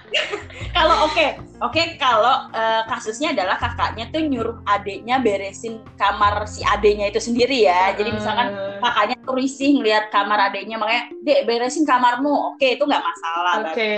kalau 0.76 1.08
oke, 1.08 1.40
oke 1.62 1.82
kalau 1.96 2.50
eh, 2.50 2.82
kasusnya 2.90 3.32
adalah 3.32 3.56
kakaknya 3.56 4.10
tuh 4.10 4.20
nyuruh 4.20 4.58
adiknya 4.66 5.22
beresin 5.22 5.80
kamar 5.94 6.44
si 6.50 6.66
adiknya 6.66 7.08
itu 7.08 7.22
sendiri 7.22 7.64
ya. 7.64 7.94
Jadi 7.94 8.10
misalkan 8.10 8.52
kakaknya 8.82 9.16
tuh 9.22 9.34
risih 9.38 9.70
ngeliat 9.78 10.10
kamar 10.10 10.50
adiknya 10.50 10.76
makanya 10.76 11.04
dek 11.22 11.46
beresin 11.46 11.86
kamarmu. 11.86 12.54
Oke, 12.54 12.74
itu 12.76 12.84
nggak 12.84 13.04
masalah. 13.04 13.52
oke 13.70 13.94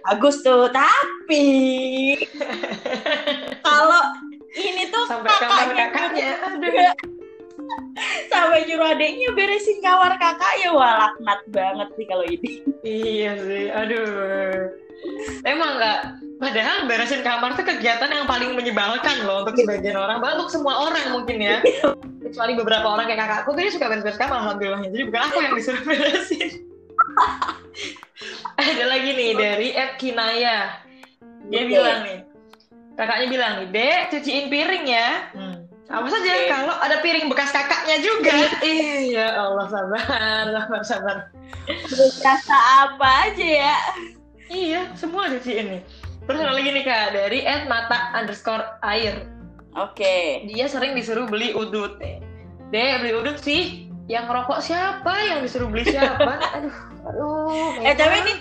Bagus 0.00 0.36
tuh. 0.40 0.72
Tapi 0.72 1.46
kalau 3.66 4.02
ini 4.54 4.82
tuh 4.88 5.04
sampai 5.10 5.30
kakaknya 5.34 5.84
kakaknya 5.90 6.30
aduh 6.46 6.72
sampai 8.32 8.66
nyuruh 8.66 8.92
adiknya 8.94 9.30
beresin 9.32 9.78
kamar 9.80 10.16
kakak 10.18 10.52
ya 10.62 10.70
wah 10.74 11.08
laknat 11.08 11.40
banget 11.50 11.88
sih 11.96 12.06
kalau 12.06 12.24
ini. 12.26 12.50
iya 12.84 13.32
sih 13.38 13.70
aduh. 13.70 14.70
Emang 15.44 15.76
nggak 15.76 15.98
padahal 16.40 16.88
beresin 16.88 17.20
kamar 17.20 17.56
tuh 17.56 17.66
kegiatan 17.66 18.08
yang 18.08 18.24
paling 18.24 18.56
menyebalkan 18.56 19.24
loh 19.28 19.44
untuk 19.44 19.58
sebagian 19.60 19.96
orang. 19.96 20.20
Bahkan 20.20 20.36
untuk 20.40 20.52
semua 20.52 20.74
orang 20.90 21.12
mungkin 21.12 21.38
ya. 21.40 21.60
Kecuali 22.24 22.52
beberapa 22.56 22.88
orang 22.88 23.06
kayak 23.06 23.20
kakakku 23.20 23.52
tuh 23.52 23.62
dia 23.62 23.72
suka 23.72 23.86
beres-beres 23.92 24.18
kamar 24.18 24.40
alhamdulillahnya. 24.42 24.90
Jadi 24.90 25.02
bukan 25.08 25.22
aku 25.28 25.38
yang 25.44 25.54
disuruh 25.54 25.82
beresin. 25.84 26.50
Ada 28.60 28.84
lagi 28.86 29.10
nih 29.12 29.30
dari 29.36 29.68
Ed 29.76 29.92
Kinaya. 30.00 30.80
Dia 31.52 31.62
bilang 31.68 32.00
nih 32.08 32.18
kakaknya 32.94 33.26
bilang 33.26 33.52
nih 33.60 33.68
dek 33.74 34.00
cuciin 34.14 34.46
piring 34.48 34.86
ya. 34.86 35.08
Hmm. 35.34 35.43
Apa 35.84 36.08
saja 36.08 36.32
Oke. 36.32 36.48
kalau 36.48 36.74
ada 36.80 36.96
piring 37.04 37.28
bekas 37.28 37.52
kakaknya 37.52 37.96
juga. 38.00 38.32
Iya 38.64 39.36
Allah 39.36 39.66
sabar 39.68 40.44
sabar 40.48 40.80
sabar. 40.82 41.16
Berkata 41.68 42.58
apa 42.88 43.08
aja 43.28 43.48
ya? 43.48 43.76
iya 44.52 44.92
semua 44.92 45.32
cuciin 45.32 45.66
nih 45.72 45.82
terus 46.28 46.40
ada 46.40 46.52
lagi 46.52 46.68
nih 46.72 46.84
kak 46.84 47.16
dari 47.16 47.44
Ed 47.44 47.68
Mata 47.68 48.12
underscore 48.16 48.64
air. 48.80 49.28
Oke. 49.74 50.46
dia 50.48 50.70
sering 50.70 50.94
disuruh 50.96 51.26
beli 51.28 51.52
udut. 51.52 52.00
Nih 52.00 52.22
dek 52.72 53.04
beli 53.04 53.12
udut 53.12 53.38
sih. 53.42 53.90
Yang 54.04 54.36
rokok 54.36 54.60
siapa? 54.60 55.12
Yang 55.32 55.40
disuruh 55.48 55.68
beli 55.68 55.84
siapa? 55.88 56.32
Aduh 56.56 56.76
aduh 57.04 57.84
Eh 57.84 57.92
tapi 57.96 58.16
ini 58.24 58.34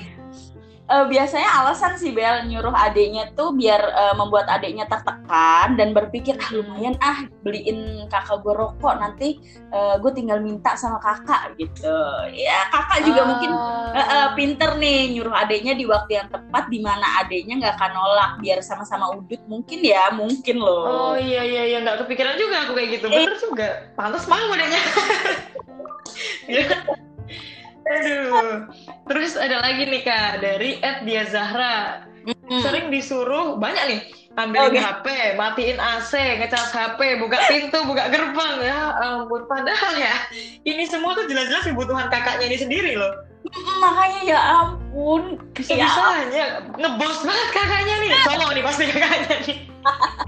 eh, 0.84 1.06
biasanya 1.08 1.50
alasan 1.60 1.96
si 1.96 2.12
Bel 2.12 2.44
nyuruh 2.46 2.72
adiknya 2.72 3.32
tuh 3.32 3.52
biar 3.52 3.82
eh, 3.82 4.14
membuat 4.14 4.48
adiknya 4.48 4.84
tertekan 4.86 5.74
dan 5.74 5.92
berpikir 5.92 6.36
ah 6.36 6.50
lumayan 6.52 6.94
ah 7.00 7.24
beliin 7.42 8.04
kakak 8.08 8.40
gue 8.40 8.52
rokok 8.52 8.96
nanti 8.98 9.40
gue 9.74 10.12
tinggal 10.14 10.38
minta 10.38 10.78
sama 10.78 11.02
kakak 11.02 11.58
gitu. 11.58 11.98
Ya 12.30 12.70
kakak 12.70 13.02
juga 13.04 13.22
Ah. 13.24 13.28
mungkin 13.28 13.52
eh, 13.94 14.06
eh, 14.06 14.28
pinter 14.38 14.70
nih 14.78 15.00
nyuruh 15.18 15.34
adiknya 15.34 15.74
di 15.74 15.86
waktu 15.86 16.12
yang 16.14 16.30
tepat 16.30 16.70
di 16.70 16.78
mana 16.78 17.02
adiknya 17.20 17.58
nggak 17.58 17.76
akan 17.78 17.92
nolak 17.92 18.32
biar 18.38 18.62
sama-sama 18.62 19.10
udut 19.12 19.42
mungkin 19.50 19.82
ya 19.82 20.14
mungkin 20.14 20.62
Oh 20.62 21.14
loh. 21.14 21.18
iya 21.18 21.42
iya 21.42 21.64
iya 21.68 21.78
nggak 21.82 22.06
kepikiran 22.06 22.38
juga 22.38 22.56
aku 22.64 22.78
kayak 22.78 22.90
gitu. 22.96 23.06
Bener 23.10 23.36
juga. 23.42 23.68
Pantas 23.98 24.26
mau 24.28 24.38
adanya. 24.54 24.78
Ya. 26.46 26.68
Aduh. 27.88 28.70
Terus 29.04 29.36
ada 29.36 29.60
lagi 29.60 29.84
nih 29.84 30.02
kak 30.08 30.40
dari 30.40 30.80
Ed 30.80 31.04
Dia 31.04 31.28
Zahra. 31.28 32.08
Mm. 32.24 32.62
Sering 32.64 32.88
disuruh 32.88 33.60
banyak 33.60 33.84
nih 33.92 34.00
ambilin 34.40 34.74
Oke. 34.74 34.80
HP, 34.80 35.08
matiin 35.36 35.78
AC, 35.78 36.12
ngecas 36.40 36.72
HP, 36.72 37.20
buka 37.20 37.38
pintu, 37.52 37.84
buka 37.86 38.10
gerbang 38.10 38.56
ya 38.64 38.96
ampun. 39.04 39.44
Padahal 39.46 39.94
ya 40.00 40.16
ini 40.64 40.88
semua 40.88 41.14
tuh 41.14 41.28
jelas-jelas 41.28 41.68
kebutuhan 41.68 42.08
kakaknya 42.08 42.48
ini 42.48 42.58
sendiri 42.58 42.92
loh. 42.96 43.12
Makanya 43.84 44.22
ya 44.24 44.40
ampun. 44.40 45.38
Bisa-bisanya 45.52 46.64
ngebos 46.80 47.18
banget 47.28 47.50
kakaknya 47.52 47.96
nih. 48.08 48.12
Songong 48.28 48.52
nih 48.56 48.64
pasti 48.64 48.84
kakaknya 48.88 49.36
nih. 49.44 49.58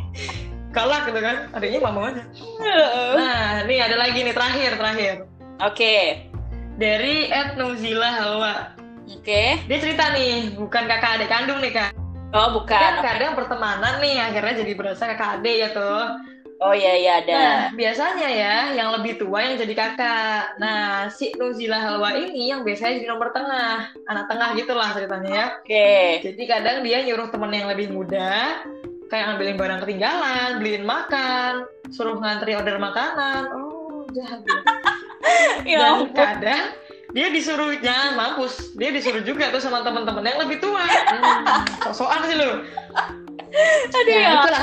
Kalah 0.76 1.08
gitu 1.08 1.20
kan, 1.24 1.48
adiknya 1.56 1.80
mau 1.88 2.04
aja. 2.04 2.20
Ya. 2.60 2.84
Nah, 3.16 3.64
nih 3.64 3.80
ada 3.80 3.96
lagi 3.96 4.20
nih 4.28 4.36
terakhir 4.36 4.76
terakhir 4.76 5.24
Oke. 5.64 6.28
Dari 6.76 7.32
Ed 7.32 7.56
Nuzila 7.56 8.10
Halwa. 8.12 8.56
Oke. 9.06 9.60
Dia 9.64 9.78
cerita 9.80 10.12
nih, 10.12 10.56
bukan 10.56 10.84
kakak 10.90 11.22
adik 11.22 11.30
kandung 11.32 11.60
nih 11.64 11.72
kak. 11.72 11.92
Oh 12.36 12.52
bukan. 12.60 12.76
Kan 12.76 12.96
kadang 13.00 13.34
pertemanan 13.38 14.04
nih 14.04 14.20
akhirnya 14.20 14.66
jadi 14.66 14.72
berasa 14.76 15.08
kakak 15.14 15.40
adik 15.40 15.56
ya 15.56 15.70
tuh. 15.72 16.20
Oh 16.64 16.72
iya 16.72 16.96
iya 16.96 17.12
ada. 17.20 17.36
Nah, 17.36 17.60
biasanya 17.76 18.28
ya 18.32 18.56
yang 18.80 18.96
lebih 18.96 19.20
tua 19.20 19.44
yang 19.44 19.60
jadi 19.60 19.76
kakak. 19.76 20.56
Nah, 20.56 21.12
si 21.12 21.36
Nuzila 21.36 21.80
Halwa 21.84 22.16
ini 22.16 22.48
yang 22.48 22.64
biasanya 22.64 23.04
jadi 23.04 23.08
nomor 23.12 23.36
tengah, 23.36 23.92
anak 24.08 24.26
tengah 24.32 24.56
gitulah 24.56 24.90
ceritanya 24.96 25.32
ya. 25.32 25.46
Oke. 25.60 26.24
Jadi 26.24 26.44
kadang 26.48 26.80
dia 26.84 27.04
nyuruh 27.04 27.28
temen 27.28 27.52
yang 27.52 27.68
lebih 27.68 27.92
muda, 27.92 28.64
kayak 29.12 29.36
ngambilin 29.36 29.60
barang 29.60 29.80
ketinggalan, 29.84 30.50
beliin 30.64 30.86
makan, 30.88 31.68
suruh 31.92 32.16
ngantri 32.24 32.56
order 32.56 32.80
makanan. 32.80 33.52
Oh, 33.52 34.08
jahat. 34.16 34.40
Ya 35.66 35.80
Dan 35.82 36.14
kadang 36.14 36.64
dia 37.16 37.28
disuruh 37.32 37.80
jangan 37.80 38.20
mampus 38.20 38.76
dia 38.76 38.92
disuruh 38.92 39.24
juga 39.24 39.48
tuh 39.48 39.64
sama 39.64 39.82
teman-teman 39.88 40.20
yang 40.26 40.40
lebih 40.44 40.60
tua 40.60 40.84
hmm, 41.16 41.96
soal 41.96 42.20
sih 42.28 42.36
lu 42.36 42.60
Aduh 43.56 44.12
ya, 44.12 44.20
ya. 44.20 44.32
itulah 44.36 44.62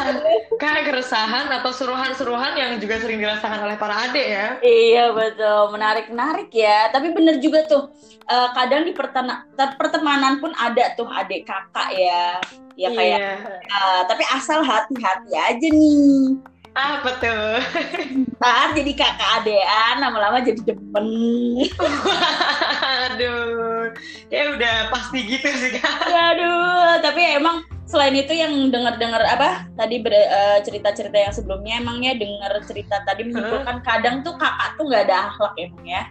kan 0.60 0.84
keresahan 0.84 1.48
atau 1.48 1.72
suruhan-suruhan 1.72 2.52
yang 2.60 2.76
juga 2.76 3.00
sering 3.00 3.24
dirasakan 3.24 3.64
oleh 3.64 3.80
para 3.80 4.04
adik 4.04 4.26
ya 4.28 4.46
Iya 4.60 5.16
betul, 5.16 5.72
menarik-menarik 5.72 6.52
ya. 6.52 6.92
Tapi 6.92 7.16
bener 7.16 7.40
juga 7.40 7.64
tuh, 7.64 7.88
eh, 8.28 8.48
kadang 8.52 8.84
di 8.84 8.92
pertena- 8.92 9.48
pertemanan 9.80 10.44
pun 10.44 10.52
ada 10.52 10.92
tuh 10.92 11.08
adik 11.08 11.48
kakak 11.48 11.88
ya, 11.96 12.36
ya 12.76 12.88
kayak. 12.92 13.16
iya. 13.16 13.32
eh, 13.64 14.00
tapi 14.12 14.28
asal 14.28 14.60
hati-hati 14.60 15.32
aja 15.32 15.68
nih. 15.72 16.36
Apa 16.72 17.10
tuh? 17.20 17.60
Ntar 18.40 18.72
jadi 18.72 18.92
kakak 18.96 19.30
adean, 19.44 19.96
lama-lama 20.00 20.40
jadi 20.40 20.60
demen. 20.72 21.08
aduh 22.82 23.90
ya 24.28 24.42
udah 24.56 24.76
pasti 24.92 25.18
gitu 25.26 25.48
sih 25.48 25.70
kan 25.76 25.96
Aduh, 26.32 27.00
tapi 27.04 27.20
emang 27.36 27.64
selain 27.84 28.14
itu 28.16 28.32
yang 28.32 28.72
denger-denger 28.72 29.22
apa 29.36 29.68
tadi 29.76 30.00
eh, 30.00 30.58
cerita-cerita 30.64 31.18
yang 31.18 31.34
sebelumnya 31.34 31.82
emangnya 31.82 32.16
denger 32.16 32.52
cerita 32.64 33.04
tadi 33.04 33.28
menyimpulkan 33.28 33.84
kadang 33.84 34.24
tuh 34.24 34.32
kakak 34.40 34.70
tuh 34.80 34.84
nggak 34.88 35.02
ada 35.10 35.16
akhlak 35.28 35.52
emang 35.60 35.86
ya. 35.86 36.04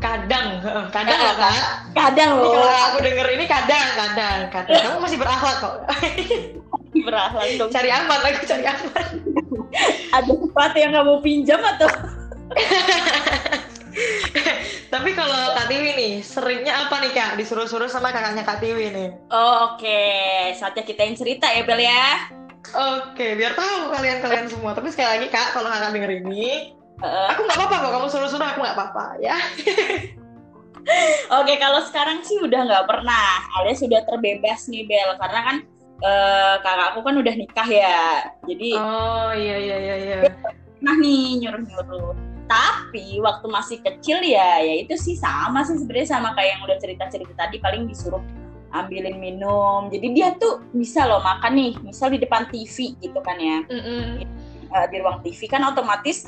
kadang 0.00 0.64
kadang 0.88 1.18
loh 1.20 1.36
kak. 1.36 1.60
Kadang 1.92 2.30
loh 2.40 2.56
kalau 2.56 2.72
aku 2.88 2.98
denger 3.04 3.26
ini 3.36 3.44
kadang 3.44 3.86
kadang 4.00 4.38
kadang. 4.48 4.80
Kamu 4.80 4.98
masih 5.04 5.18
berakhlak 5.20 5.56
kok. 5.60 5.76
Berakhlak 7.04 7.44
dong. 7.60 7.68
cari 7.68 7.90
aman 7.92 8.18
aku 8.24 8.44
cari 8.48 8.64
aman 8.64 9.06
Ada 10.10 10.32
sepatu 10.34 10.76
yang 10.78 10.90
nggak 10.96 11.06
mau 11.06 11.18
pinjam 11.22 11.60
atau? 11.62 11.88
Tapi 14.90 15.10
kalau 15.14 15.54
Kak 15.54 15.70
Tiwi 15.70 15.90
nih 15.94 16.12
seringnya 16.18 16.74
apa 16.86 16.98
nih 16.98 17.14
kak? 17.14 17.38
Disuruh-suruh 17.38 17.86
sama 17.86 18.10
kakaknya 18.10 18.42
Kak 18.42 18.58
Tiwi 18.58 18.90
nih. 18.90 19.08
Oh, 19.30 19.74
Oke, 19.74 20.02
saatnya 20.58 20.82
kita 20.82 21.06
yang 21.06 21.14
cerita 21.14 21.46
ya 21.46 21.62
Bel 21.62 21.78
ya. 21.78 22.26
Oke, 22.74 23.38
biar 23.38 23.54
tahu 23.54 23.94
kalian-kalian 23.94 24.50
semua. 24.50 24.74
Tapi 24.74 24.90
sekali 24.90 25.08
lagi 25.14 25.26
kak, 25.30 25.54
kalau 25.54 25.70
kakak 25.70 25.94
denger 25.94 26.10
ini, 26.26 26.74
Eh, 27.00 27.26
aku 27.32 27.48
nggak 27.48 27.56
apa-apa 27.56 27.76
kok 27.80 27.92
kamu 27.96 28.08
suruh-suruh, 28.12 28.44
aku 28.44 28.60
nggak 28.60 28.76
apa-apa 28.76 29.04
ya. 29.24 29.36
Oke, 31.40 31.54
kalau 31.56 31.80
sekarang 31.88 32.20
sih 32.20 32.36
udah 32.44 32.60
nggak 32.68 32.84
pernah, 32.84 33.48
alias 33.60 33.80
sudah 33.80 34.04
terbebas 34.04 34.68
nih 34.68 34.84
Bel, 34.84 35.16
karena 35.16 35.40
kan 35.40 35.56
eh, 36.00 36.54
kakakku 36.64 37.00
kan 37.04 37.14
udah 37.20 37.34
nikah 37.36 37.68
ya, 37.68 38.24
jadi 38.48 38.70
Oh 38.76 39.30
iya 39.36 39.56
iya 39.56 39.76
iya 39.76 39.96
iya. 39.96 40.16
pernah 40.80 40.96
nih 41.00 41.44
nyuruh-nyuruh. 41.44 42.16
Tapi 42.50 43.22
waktu 43.22 43.46
masih 43.46 43.78
kecil 43.78 44.18
ya, 44.26 44.58
ya 44.58 44.74
itu 44.82 44.98
sih 44.98 45.14
sama 45.14 45.62
sih 45.62 45.78
sebenarnya 45.78 46.18
sama 46.18 46.34
kayak 46.34 46.58
yang 46.58 46.62
udah 46.66 46.78
cerita-cerita 46.82 47.32
tadi, 47.38 47.62
paling 47.62 47.86
disuruh 47.86 48.18
ambilin 48.74 49.22
minum. 49.22 49.86
Jadi 49.86 50.06
dia 50.10 50.34
tuh 50.34 50.66
bisa 50.74 51.06
loh 51.06 51.22
makan 51.22 51.54
nih, 51.54 51.72
misal 51.86 52.10
di 52.10 52.18
depan 52.18 52.50
TV 52.50 52.98
gitu 52.98 53.18
kan 53.22 53.38
ya. 53.38 53.62
Mm-mm. 53.70 54.26
eh, 54.70 54.86
di 54.90 54.96
ruang 54.98 55.22
TV 55.22 55.46
kan 55.46 55.62
otomatis 55.66 56.26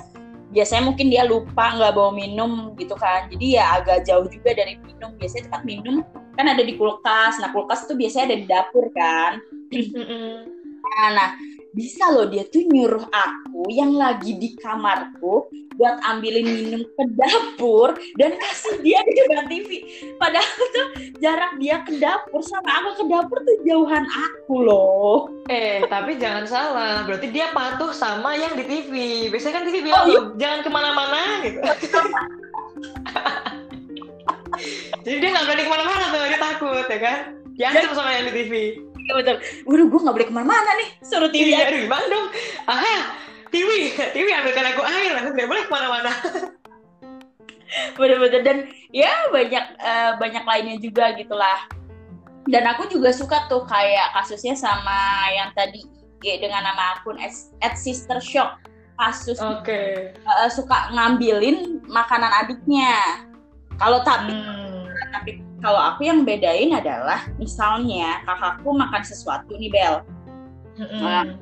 biasanya 0.53 0.85
mungkin 0.85 1.09
dia 1.09 1.25
lupa 1.25 1.73
nggak 1.73 1.97
bawa 1.97 2.13
minum 2.13 2.77
gitu 2.77 2.93
kan 2.93 3.25
jadi 3.33 3.47
ya 3.57 3.65
agak 3.81 4.05
jauh 4.05 4.29
juga 4.29 4.53
dari 4.53 4.77
minum 4.85 5.17
biasanya 5.17 5.49
tempat 5.49 5.63
minum 5.65 6.05
kan 6.37 6.45
ada 6.45 6.61
di 6.61 6.77
kulkas 6.77 7.41
nah 7.41 7.49
kulkas 7.57 7.89
tuh 7.89 7.97
biasanya 7.97 8.25
ada 8.33 8.37
di 8.37 8.47
dapur 8.47 8.87
kan. 8.93 9.41
Nah, 9.73 11.09
nah 11.17 11.31
bisa 11.73 12.05
loh 12.13 12.29
dia 12.29 12.45
tuh 12.53 12.69
nyuruh 12.69 13.09
aku 13.09 13.65
yang 13.73 13.97
lagi 13.97 14.37
di 14.37 14.53
kamarku 14.61 15.49
buat 15.81 15.97
ambilin 16.05 16.45
minum 16.45 16.85
ke 16.85 17.05
dapur 17.17 17.97
dan 18.21 18.37
kasih 18.37 18.77
dia 18.85 19.01
di 19.09 19.13
depan 19.17 19.49
TV 19.49 19.69
padahal 20.21 20.53
tuh 20.77 20.87
jarak 21.17 21.57
dia 21.57 21.81
ke 21.81 21.97
dapur 21.97 22.45
sama 22.45 22.69
aku 22.85 23.01
ke 23.01 23.05
dapur 23.09 23.41
tuh 23.41 23.57
jauhan 23.65 24.05
aku 24.05 24.57
loh 24.61 25.33
Eh, 25.51 25.83
tapi 25.91 26.23
jangan 26.23 26.47
salah. 26.47 27.03
Berarti 27.03 27.29
dia 27.35 27.51
patuh 27.51 27.91
sama 27.91 28.39
yang 28.39 28.55
di 28.55 28.63
TV. 28.63 29.27
Biasanya 29.27 29.55
kan 29.59 29.63
TV 29.67 29.77
bilang 29.83 30.01
Oh, 30.01 30.07
iya. 30.07 30.21
jangan 30.39 30.61
ke 30.63 30.71
mana-mana 30.71 31.23
gitu. 31.43 31.59
Jadi 35.03 35.17
dia 35.19 35.29
nggak 35.35 35.45
berani 35.51 35.63
ke 35.67 35.73
mana-mana 35.73 36.05
tuh, 36.15 36.23
dia 36.31 36.39
takut 36.39 36.87
ya 36.87 36.99
kan. 37.03 37.19
Diancam 37.59 37.93
sama 37.99 38.11
yang 38.15 38.31
di 38.31 38.35
TV. 38.39 38.53
Iya 39.03 39.13
betul. 39.19 39.37
Waduh, 39.67 39.87
gue 39.91 40.01
nggak 40.07 40.15
boleh 40.15 40.29
ke 40.31 40.35
mana-mana 40.35 40.71
nih. 40.79 40.89
Suruh 41.03 41.31
TV 41.31 41.51
Iya, 41.51 41.67
aduh 41.69 41.81
gimana 41.87 42.05
dong? 42.07 42.27
Aha, 42.71 42.97
TV, 43.51 43.69
TV 44.15 44.27
ambilkan 44.31 44.67
aku 44.73 44.83
air, 44.87 45.13
aku 45.19 45.29
tidak 45.35 45.49
boleh 45.51 45.63
ke 45.67 45.73
mana-mana. 45.73 46.11
bener-bener 47.97 48.41
dan 48.45 48.59
ya 48.93 49.09
banyak 49.33 49.65
eh, 49.81 50.13
banyak 50.21 50.45
lainnya 50.45 50.77
juga 50.77 51.17
gitulah 51.17 51.65
dan 52.51 52.69
aku 52.69 52.91
juga 52.91 53.15
suka 53.15 53.49
tuh 53.49 53.65
kayak 53.65 54.13
kasusnya 54.13 54.53
sama 54.53 55.31
yang 55.33 55.51
tadi 55.57 55.81
IG 56.21 56.39
dengan 56.45 56.69
nama 56.69 57.01
akun 57.01 57.17
at, 57.19 57.75
sister 57.75 58.21
shock 58.21 58.61
kasus 59.01 59.41
Oke. 59.41 60.13
eh, 60.15 60.51
suka 60.53 60.93
ngambilin 60.93 61.81
makanan 61.89 62.45
adiknya 62.45 63.25
kalau 63.81 64.05
tapi 64.05 64.37
Hmm. 64.37 64.85
tapi 65.13 65.41
kalau 65.63 65.79
aku 65.79 66.03
yang 66.05 66.27
bedain 66.27 66.75
adalah 66.75 67.23
misalnya 67.39 68.19
kakakku 68.27 68.75
makan 68.75 69.03
sesuatu 69.07 69.55
nih 69.55 69.71
Bel. 69.71 69.95
Mm-mm. 70.83 71.39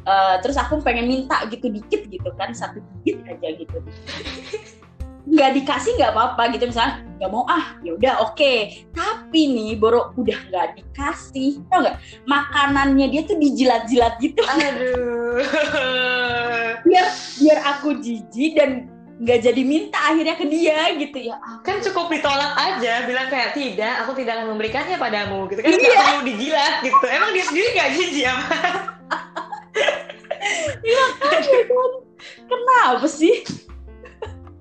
Eh, 0.00 0.36
terus 0.40 0.56
aku 0.56 0.80
pengen 0.80 1.04
minta 1.04 1.44
gitu 1.52 1.68
dikit 1.68 2.08
gitu 2.08 2.30
kan 2.40 2.56
satu 2.56 2.80
dikit 3.04 3.20
aja 3.28 3.48
gitu. 3.52 3.78
Nggak 5.30 5.62
dikasih 5.62 6.00
nggak 6.00 6.16
apa-apa 6.16 6.42
gitu 6.56 6.72
misalnya 6.72 7.04
nggak 7.20 7.30
mau 7.30 7.44
ah 7.46 7.76
ya 7.84 7.92
udah 7.94 8.14
oke. 8.24 8.52
Tapi 8.96 9.40
nih 9.52 9.76
Boro 9.76 10.16
udah 10.16 10.40
nggak 10.48 10.80
dikasih 10.80 11.60
tau 11.68 11.84
nggak? 11.84 12.00
Makanannya 12.24 13.06
dia 13.12 13.22
tuh 13.28 13.36
dijilat-jilat 13.36 14.16
gitu. 14.24 14.40
Aduh. 14.40 15.44
biar 16.88 17.06
biar 17.36 17.58
aku 17.76 18.00
jijik 18.00 18.56
dan 18.56 18.88
nggak 19.20 19.38
jadi 19.44 19.62
minta 19.68 20.00
akhirnya 20.00 20.32
ke 20.32 20.48
dia 20.48 20.96
gitu 20.96 21.28
ya. 21.28 21.36
Kan 21.60 21.84
cukup 21.84 22.08
ditolak 22.08 22.56
aja 22.56 23.04
bilang 23.04 23.28
kayak 23.28 23.52
tidak 23.52 24.00
aku 24.00 24.16
tidak 24.16 24.40
akan 24.40 24.56
memberikannya 24.56 24.96
padamu 24.96 25.44
gitu 25.52 25.60
kan. 25.60 25.76
Nggak 25.76 25.92
Iya. 25.92 26.00
perlu 26.08 26.22
dijilat 26.24 26.74
gitu. 26.80 27.04
Emang 27.04 27.30
dia 27.36 27.44
sendiri 27.44 27.68
gak 27.76 27.90
jijik 27.92 28.16
ya 28.24 28.34
kan 31.20 31.40
kenapa 32.48 33.06
sih? 33.06 33.44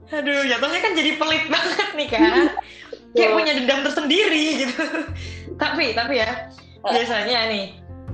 Aduh 0.09 0.43
jatuhnya 0.43 0.79
kan 0.83 0.91
jadi 0.97 1.11
pelit 1.15 1.43
banget 1.47 1.89
nih 1.95 2.07
kan 2.11 2.51
kayak 3.15 3.31
punya 3.31 3.51
dendam 3.55 3.79
tersendiri 3.87 4.67
gitu. 4.67 4.83
Tapi 5.55 5.95
tapi 5.95 6.19
ya 6.19 6.51
biasanya 6.83 7.47
nih 7.47 7.65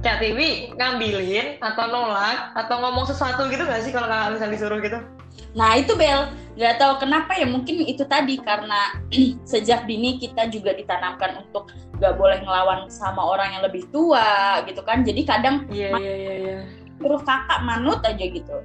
Kak 0.06 0.22
Tiwi 0.22 0.78
ngambilin 0.78 1.58
atau 1.58 1.90
nolak 1.90 2.54
atau 2.54 2.76
ngomong 2.86 3.10
sesuatu 3.10 3.50
gitu 3.50 3.66
gak 3.66 3.82
sih 3.82 3.90
kalau 3.90 4.06
kakak 4.06 4.38
misal 4.38 4.50
disuruh 4.54 4.78
gitu 4.78 5.02
Nah 5.56 5.80
itu 5.80 5.96
Bel, 5.96 6.32
nggak 6.56 6.76
tahu 6.80 6.94
kenapa 7.04 7.36
ya 7.36 7.48
mungkin 7.48 7.84
itu 7.84 8.04
tadi 8.08 8.40
karena 8.40 8.96
sejak 9.52 9.88
dini 9.88 10.20
kita 10.20 10.48
juga 10.52 10.76
ditanamkan 10.76 11.44
untuk 11.48 11.72
nggak 11.96 12.14
boleh 12.20 12.44
ngelawan 12.44 12.92
sama 12.92 13.24
orang 13.24 13.56
yang 13.56 13.64
lebih 13.64 13.88
tua 13.92 14.60
gitu 14.68 14.84
kan. 14.84 15.04
Jadi 15.04 15.22
kadang 15.24 15.68
iya 15.72 15.96
iya 15.96 16.14
iya 16.16 16.34
iya 16.36 16.58
suruh 17.00 17.22
kakak 17.22 17.60
manut 17.64 18.00
aja 18.04 18.26
gitu. 18.26 18.58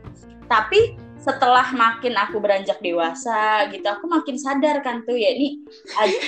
Tapi 0.47 0.99
setelah 1.21 1.69
makin 1.77 2.17
aku 2.17 2.41
beranjak 2.41 2.81
dewasa 2.81 3.69
gitu, 3.69 3.85
aku 3.85 4.09
makin 4.09 4.41
sadar 4.41 4.81
kan 4.81 5.05
tuh 5.05 5.15
ya 5.15 5.37
ini 5.37 5.61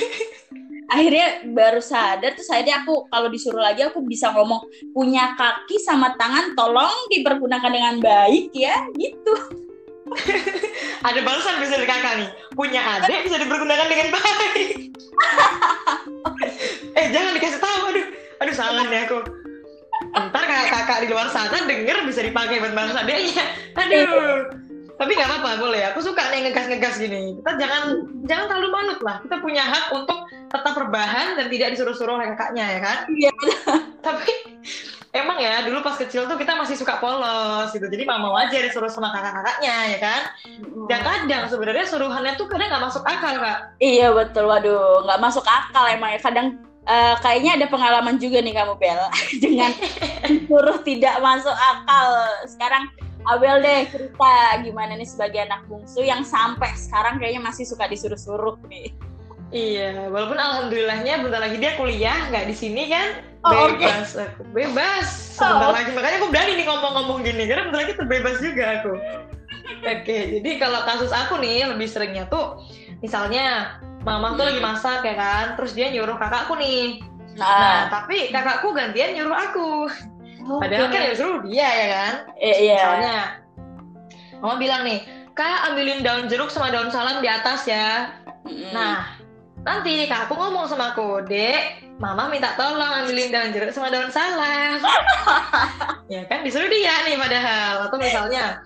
akhirnya 0.93 1.49
baru 1.49 1.81
sadar 1.81 2.37
terus 2.37 2.53
akhirnya 2.53 2.85
aku 2.85 3.09
kalau 3.09 3.33
disuruh 3.33 3.65
lagi 3.65 3.81
aku 3.81 4.05
bisa 4.05 4.29
ngomong 4.37 4.61
punya 4.93 5.33
kaki 5.41 5.81
sama 5.81 6.13
tangan 6.21 6.53
tolong 6.53 6.93
dipergunakan 7.09 7.73
dengan 7.73 7.97
baik 8.05 8.53
ya 8.53 8.77
gitu. 9.01 9.62
Ada 11.09 11.21
balasan 11.23 11.63
bisa 11.63 11.79
dari 11.79 11.89
kakak 11.89 12.15
nih. 12.19 12.29
Punya 12.55 12.81
adik 12.99 13.27
bisa 13.27 13.37
dipergunakan 13.39 13.87
dengan 13.87 14.09
baik. 14.13 14.71
Eh 16.93 17.07
jangan 17.11 17.33
dikasih 17.37 17.61
tahu. 17.63 17.81
Aduh 17.95 18.07
aduh 18.43 18.55
salah 18.55 18.85
nih 18.87 19.07
aku. 19.07 19.19
Ntar 20.13 20.45
kakak-kakak 20.45 20.99
di 21.05 21.09
luar 21.09 21.29
sana 21.31 21.65
denger 21.65 22.05
bisa 22.05 22.21
dipakai 22.21 22.61
buat 22.61 22.75
balas 22.75 22.99
adiknya. 22.99 23.45
Aduh. 23.79 24.51
Tapi 24.99 25.19
nggak 25.19 25.31
apa-apa 25.35 25.51
boleh. 25.59 25.83
Aku 25.91 25.99
suka 26.05 26.31
nih 26.31 26.47
ngegas-ngegas 26.47 27.01
gini. 27.01 27.39
Kita 27.41 27.59
jangan 27.59 27.83
jangan 28.29 28.45
terlalu 28.47 28.69
manut 28.71 29.01
lah. 29.03 29.19
Kita 29.25 29.43
punya 29.43 29.65
hak 29.67 29.85
untuk 29.99 30.31
tetap 30.31 30.73
berbahan 30.77 31.35
dan 31.41 31.47
tidak 31.49 31.75
disuruh-suruh 31.75 32.21
oleh 32.21 32.29
kakaknya 32.37 32.65
ya 32.79 32.81
kan? 32.85 32.99
Iya. 33.11 33.33
tapi 34.07 34.33
emang 35.13 35.39
ya 35.41 35.61
dulu 35.65 35.85
pas 35.85 36.01
kecil 36.01 36.25
tuh 36.25 36.41
kita 36.41 36.57
masih 36.57 36.77
suka 36.77 36.97
polos 36.97 37.69
gitu 37.73 37.85
jadi 37.85 38.09
mau 38.09 38.33
aja 38.33 38.57
disuruh 38.65 38.89
sama 38.89 39.13
kakak-kakaknya 39.13 39.77
ya 39.97 39.99
kan 40.01 40.23
dan 40.89 41.01
kadang 41.05 41.45
sebenarnya 41.53 41.85
suruhannya 41.85 42.33
tuh 42.41 42.49
kadang 42.49 42.73
nggak 42.73 42.85
masuk 42.89 43.05
akal 43.05 43.37
kak 43.37 43.73
Iya 43.83 44.15
betul, 44.15 44.47
waduh 44.47 45.03
nggak 45.03 45.21
masuk 45.21 45.43
akal 45.43 45.85
emang 45.91 46.15
ya. 46.15 46.21
Kadang 46.23 46.47
eh, 46.87 47.15
kayaknya 47.19 47.59
ada 47.59 47.67
pengalaman 47.67 48.17
juga 48.23 48.39
nih 48.39 48.55
kamu 48.55 48.75
Bel 48.79 49.01
dengan 49.43 49.71
suruh 50.49 50.79
tidak 50.87 51.19
masuk 51.19 51.55
akal. 51.55 52.09
Sekarang 52.47 52.87
Abel 53.23 53.63
deh 53.63 53.87
cerita 53.87 54.59
gimana 54.67 54.99
nih 54.99 55.07
sebagai 55.07 55.47
anak 55.47 55.63
bungsu 55.71 56.03
yang 56.03 56.27
sampai 56.27 56.75
sekarang 56.75 57.23
kayaknya 57.23 57.43
masih 57.43 57.63
suka 57.63 57.87
disuruh-suruh 57.87 58.59
nih. 58.67 58.91
Iya, 59.53 60.09
walaupun 60.09 60.41
alhamdulillahnya 60.41 61.21
bentar 61.21 61.45
lagi 61.45 61.61
dia 61.61 61.77
kuliah, 61.77 62.33
nggak 62.33 62.49
di 62.49 62.57
sini 62.57 62.89
kan. 62.89 63.21
Oh, 63.45 63.69
bebas 63.69 64.17
aku, 64.17 64.49
bebas. 64.57 65.07
Sebentar 65.37 65.71
Oh. 65.71 65.77
lagi, 65.77 65.93
makanya 65.93 66.17
aku 66.25 66.29
berani 66.33 66.53
nih 66.57 66.67
ngomong-ngomong 66.67 67.21
gini, 67.21 67.45
karena 67.45 67.69
bentar 67.69 67.81
lagi 67.85 67.95
terbebas 68.01 68.37
juga 68.41 68.65
aku. 68.81 68.93
Oke, 69.83 70.19
jadi 70.41 70.51
kalau 70.57 70.81
kasus 70.89 71.13
aku 71.13 71.37
nih 71.43 71.69
lebih 71.69 71.85
seringnya 71.85 72.25
tuh, 72.33 72.65
misalnya 73.05 73.77
mama 74.09 74.35
tuh 74.41 74.49
lagi 74.49 74.61
masak 74.63 75.05
ya 75.05 75.15
kan, 75.21 75.45
terus 75.61 75.77
dia 75.77 75.93
nyuruh 75.93 76.17
kakakku 76.17 76.57
nih. 76.57 77.05
Nah, 77.37 77.49
Nah, 77.61 77.81
tapi 77.93 78.33
kakakku 78.33 78.73
gantian 78.73 79.13
nyuruh 79.17 79.37
aku. 79.37 79.71
Padahal 80.43 80.89
oke. 80.89 80.95
kan 80.97 81.01
yang 81.07 81.17
suruh 81.19 81.41
dia 81.45 81.69
ya 81.69 81.87
kan. 81.93 82.15
Eh, 82.41 82.57
iya. 82.67 82.77
Misalnya, 82.81 83.17
mama 84.43 84.55
bilang 84.59 84.83
nih, 84.89 85.01
kak 85.37 85.71
ambilin 85.71 86.01
daun 86.03 86.27
jeruk 86.27 86.49
sama 86.49 86.73
daun 86.73 86.89
salam 86.91 87.21
di 87.23 87.29
atas 87.31 87.63
ya. 87.69 88.11
Mm-mm. 88.43 88.75
Nah, 88.75 89.22
nanti 89.63 90.11
kak 90.11 90.27
aku 90.27 90.35
ngomong 90.35 90.67
sama 90.67 90.95
aku, 90.95 91.23
dek, 91.27 91.87
mama 92.03 92.27
minta 92.27 92.55
tolong 92.59 93.07
ambilin 93.07 93.31
daun 93.31 93.55
jeruk 93.55 93.71
sama 93.71 93.95
daun 93.95 94.11
salam. 94.11 94.83
ya 96.15 96.27
kan, 96.27 96.43
disuruh 96.43 96.67
dia 96.67 97.07
nih 97.07 97.15
padahal. 97.15 97.87
Atau 97.87 97.99
misalnya, 98.03 98.63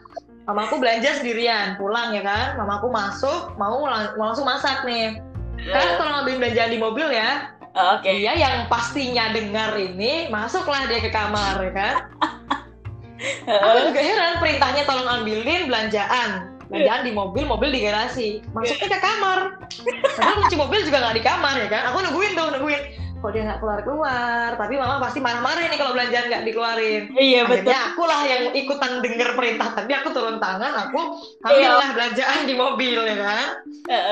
mamaku 0.49 0.81
belanja 0.81 1.21
sendirian, 1.21 1.77
pulang 1.77 2.17
ya 2.17 2.25
kan, 2.25 2.57
mamaku 2.57 2.89
masuk, 2.89 3.53
mau, 3.61 3.85
lang- 3.85 4.17
mau 4.17 4.33
langsung 4.33 4.49
masak 4.49 4.85
nih. 4.89 5.21
Kak, 5.69 6.01
tolong 6.01 6.25
ambilin 6.25 6.41
belanjaan 6.41 6.71
di 6.73 6.81
mobil 6.81 7.09
ya. 7.13 7.53
Oh, 7.77 8.01
oke. 8.01 8.09
Dia 8.09 8.33
yang 8.33 8.73
pastinya 8.73 9.37
dengar 9.37 9.77
ini, 9.77 10.33
masuklah 10.33 10.89
dia 10.89 10.97
ke 10.97 11.13
kamar 11.13 11.61
ya 11.61 11.73
kan. 11.77 11.95
Aku 13.49 13.93
juga 13.93 14.01
heran 14.01 14.41
perintahnya 14.41 14.89
tolong 14.89 15.09
ambilin 15.21 15.69
belanjaan. 15.69 16.56
Belanjaan 16.67 17.03
di 17.07 17.13
mobil, 17.15 17.45
mobil 17.47 17.71
di 17.71 17.81
garasi. 17.87 18.29
Masuknya 18.51 18.89
ke 18.91 18.99
kamar. 18.99 19.39
Padahal 20.17 20.35
kunci 20.43 20.57
mobil 20.59 20.81
juga 20.83 20.99
nggak 20.99 21.17
di 21.17 21.25
kamar 21.25 21.55
ya 21.63 21.69
kan. 21.71 21.83
Aku 21.95 21.99
nungguin 22.03 22.33
tuh, 22.35 22.49
nungguin. 22.51 22.83
Kok 23.17 23.31
dia 23.33 23.43
nggak 23.49 23.61
keluar-keluar. 23.63 24.49
Tapi 24.59 24.75
mama 24.77 24.97
pasti 25.01 25.19
marah-marah 25.23 25.63
nih 25.71 25.79
kalau 25.79 25.93
belanjaan 25.95 26.27
nggak 26.27 26.45
dikeluarin. 26.45 27.03
Iya 27.15 27.41
betul. 27.47 27.71
Akhirnya 27.71 27.81
akulah 27.95 28.23
yang 28.27 28.43
ikutan 28.53 28.93
denger 29.01 29.31
perintah. 29.39 29.69
Tapi 29.73 29.93
aku 29.95 30.09
turun 30.13 30.37
tangan, 30.43 30.73
aku 30.75 31.01
ambillah 31.47 31.91
belanjaan 31.97 32.41
di 32.45 32.55
mobil 32.59 32.99
ya 32.99 33.17
kan. 33.17 33.49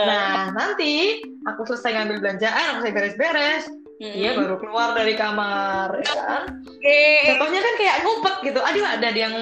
Nah 0.09 0.55
nanti 0.55 1.21
aku 1.45 1.67
selesai 1.69 1.91
ngambil 2.01 2.19
belanjaan, 2.23 2.65
aku 2.75 2.79
selesai 2.87 2.97
beres-beres. 2.97 3.65
Mm-mm. 4.03 4.11
Dia 4.19 4.35
baru 4.35 4.59
keluar 4.59 4.91
dari 4.99 5.15
kamar 5.15 6.03
ya 6.03 6.15
kan. 6.19 6.43
Oke. 6.67 7.03
Contohnya 7.31 7.61
kan 7.63 7.75
kayak 7.79 7.97
ngumpet 8.03 8.35
gitu. 8.43 8.61
Aduh 8.63 8.85
ada 8.89 9.09
yang 9.15 9.35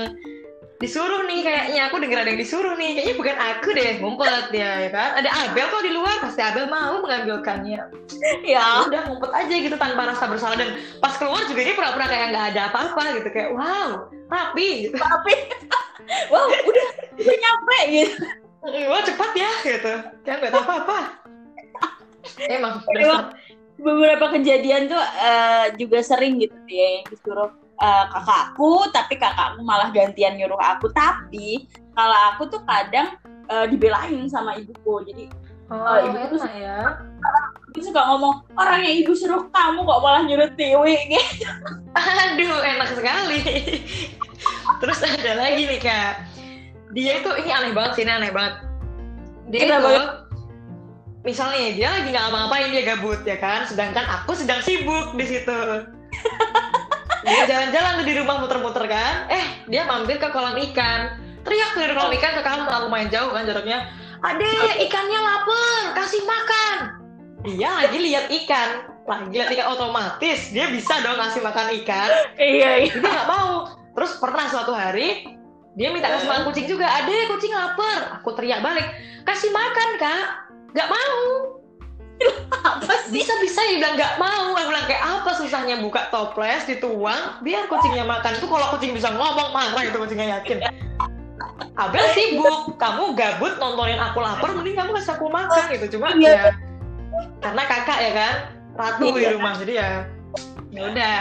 disuruh 0.83 1.23
nih 1.31 1.47
kayaknya 1.47 1.81
aku 1.87 2.03
denger 2.03 2.19
ada 2.27 2.31
yang 2.35 2.41
disuruh 2.43 2.75
nih. 2.75 2.99
Kayaknya 2.99 3.15
bukan 3.15 3.37
aku 3.39 3.69
deh 3.71 3.91
ngumpet 4.03 4.45
ya, 4.51 4.71
ya 4.83 4.91
kan? 4.91 5.11
Ada 5.23 5.31
Abel 5.31 5.67
kok 5.71 5.83
di 5.87 5.93
luar 5.95 6.17
pasti 6.19 6.41
Abel 6.43 6.67
mau 6.67 6.99
mengambilkannya. 6.99 7.81
Ya. 8.43 8.87
udah 8.87 9.03
ngumpet 9.07 9.31
aja 9.31 9.55
gitu 9.55 9.77
tanpa 9.79 10.11
rasa 10.11 10.27
bersalah. 10.27 10.59
Dan 10.59 10.83
pas 10.99 11.15
keluar 11.15 11.47
juga 11.47 11.63
dia 11.63 11.79
pura-pura 11.79 12.11
kayak 12.11 12.27
nggak 12.35 12.47
ada 12.55 12.61
apa-apa 12.75 13.23
gitu 13.23 13.29
kayak 13.31 13.51
wow 13.55 14.11
rapi. 14.27 14.91
Gitu 14.91 14.97
Tapi, 14.99 15.35
wow, 16.35 16.51
udah, 16.51 16.89
udah 17.23 17.37
nyampe 17.39 17.79
gitu. 17.89 18.15
wah 18.91 19.03
cepat 19.07 19.31
ya 19.39 19.51
gitu. 19.63 19.93
Kayak 20.27 20.37
nggak 20.43 20.53
tahu 20.53 20.65
apa-apa. 20.67 20.99
Emang 22.51 22.83
Beberapa 23.83 24.31
kejadian 24.39 24.87
tuh 24.87 25.03
eh, 25.03 25.67
juga 25.79 26.03
sering 26.03 26.39
gitu 26.39 26.55
ya 26.71 27.03
yang 27.03 27.07
disuruh 27.11 27.51
eh, 27.83 28.05
kakakku, 28.15 28.87
tapi 28.95 29.19
kakakku 29.19 29.61
malah 29.67 29.91
gantian 29.91 30.39
nyuruh 30.39 30.59
aku. 30.63 30.87
Tapi 30.95 31.67
kalau 31.99 32.19
aku 32.33 32.47
tuh 32.47 32.63
kadang 32.63 33.19
eh, 33.51 33.67
dibelain 33.67 34.31
sama 34.31 34.55
ibuku. 34.55 35.03
Jadi 35.11 35.25
oh, 35.69 35.99
ibu 36.07 36.39
tuh 36.39 36.41
ya 36.55 37.03
ibu 37.73 37.81
suka 37.81 38.05
ngomong 38.05 38.45
orang 38.61 38.85
yang 38.85 38.95
ibu 39.01 39.17
suruh 39.17 39.49
kamu 39.49 39.81
kok 39.81 40.03
malah 40.05 40.23
nyuruh 40.29 40.51
Tiwi 40.53 40.97
gitu. 41.17 41.49
Aduh, 41.97 42.61
enak 42.61 42.93
sekali. 42.93 43.41
Terus 44.85 44.99
ada 45.01 45.33
lagi 45.41 45.65
nih 45.65 45.81
kak, 45.81 46.13
dia 46.93 47.25
itu 47.25 47.31
ini 47.41 47.51
aneh 47.55 47.73
banget 47.73 47.93
sih, 47.97 48.03
ini 48.05 48.13
aneh 48.13 48.33
banget. 48.35 48.55
Dia 49.49 49.61
Kenapa? 49.65 49.89
itu, 49.89 50.05
misalnya 51.25 51.73
dia 51.73 51.89
lagi 51.89 52.09
nggak 52.13 52.25
ngapa-ngapain 52.29 52.69
dia 52.75 52.83
gabut 52.85 53.21
ya 53.25 53.37
kan, 53.41 53.65
sedangkan 53.65 54.05
aku 54.05 54.37
sedang 54.37 54.61
sibuk 54.61 55.17
di 55.17 55.25
situ. 55.25 55.61
Dia 57.23 57.47
jalan-jalan 57.47 58.03
di 58.03 58.15
rumah 58.19 58.37
muter-muter 58.43 58.85
kan, 58.91 59.31
eh 59.31 59.63
dia 59.71 59.87
mampir 59.87 60.19
ke 60.19 60.27
kolam 60.35 60.59
ikan, 60.59 61.23
teriak 61.47 61.71
tuh 61.75 61.81
dari 61.87 61.95
kolam 61.95 62.13
ikan 62.19 62.33
ke 62.35 62.43
kamar 62.43 62.83
lumayan 62.83 63.09
jauh 63.15 63.31
kan 63.31 63.47
jaraknya. 63.47 63.87
Ade, 64.23 64.87
ikannya 64.87 65.19
lapar, 65.19 65.99
kasih 65.99 66.23
makan. 66.23 66.75
Dia 67.43 67.71
lagi 67.75 67.99
lihat 67.99 68.27
ikan, 68.31 68.87
lagi 69.07 69.35
lihat 69.35 69.51
ikan 69.55 69.67
otomatis, 69.75 70.51
dia 70.55 70.71
bisa 70.71 70.99
dong 71.03 71.19
kasih 71.19 71.43
makan 71.43 71.67
ikan. 71.83 72.11
Iya, 72.39 72.87
iya. 72.87 72.91
dia 72.95 73.03
nggak 73.03 73.29
mau. 73.31 73.71
Terus 73.93 74.13
pernah 74.19 74.47
suatu 74.47 74.73
hari 74.75 75.27
dia 75.75 75.89
minta 75.91 76.11
kasih 76.11 76.27
makan 76.31 76.43
kucing 76.51 76.67
juga. 76.71 76.87
Ada 76.87 77.11
kucing 77.35 77.53
lapar. 77.55 78.19
Aku 78.23 78.35
teriak 78.35 78.63
balik 78.63 78.87
kasih 79.27 79.51
makan 79.51 79.89
kak. 79.99 80.27
Nggak 80.73 80.89
mau 80.91 81.52
Apa 82.63 82.95
sih? 83.09 83.21
bisa 83.21 83.35
bisa 83.43 83.61
dia 83.67 83.77
bilang 83.83 83.95
nggak 83.99 84.15
mau 84.21 84.55
aku 84.55 84.69
bilang 84.71 84.87
kayak 84.87 85.03
apa 85.03 85.31
susahnya 85.35 85.77
buka 85.83 86.09
toples 86.09 86.65
dituang 86.65 87.43
biar 87.43 87.67
kucingnya 87.69 88.07
makan 88.07 88.39
tuh 88.39 88.49
kalau 88.49 88.67
kucing 88.77 88.95
bisa 88.95 89.11
ngomong 89.13 89.51
marah 89.53 89.83
itu 89.83 89.97
kucingnya 89.97 90.41
yakin 90.41 90.63
Abel 91.73 92.05
sibuk, 92.13 92.77
kamu 92.77 93.17
gabut 93.17 93.57
nontonin 93.57 93.97
aku 93.97 94.21
lapar, 94.21 94.53
mending 94.53 94.77
kamu 94.77 94.93
kasih 94.93 95.17
aku 95.17 95.27
makan 95.33 95.73
gitu. 95.73 95.97
Cuma 95.97 96.13
Iya. 96.13 96.29
ya, 96.29 96.45
karena 97.41 97.63
kakak 97.65 97.99
ya 97.99 98.13
kan, 98.13 98.35
ratu 98.77 99.07
di 99.17 99.21
Iya. 99.25 99.31
rumah, 99.37 99.53
jadi 99.57 99.73
ya, 99.81 99.91
ya 100.69 100.81
udah. 100.93 101.19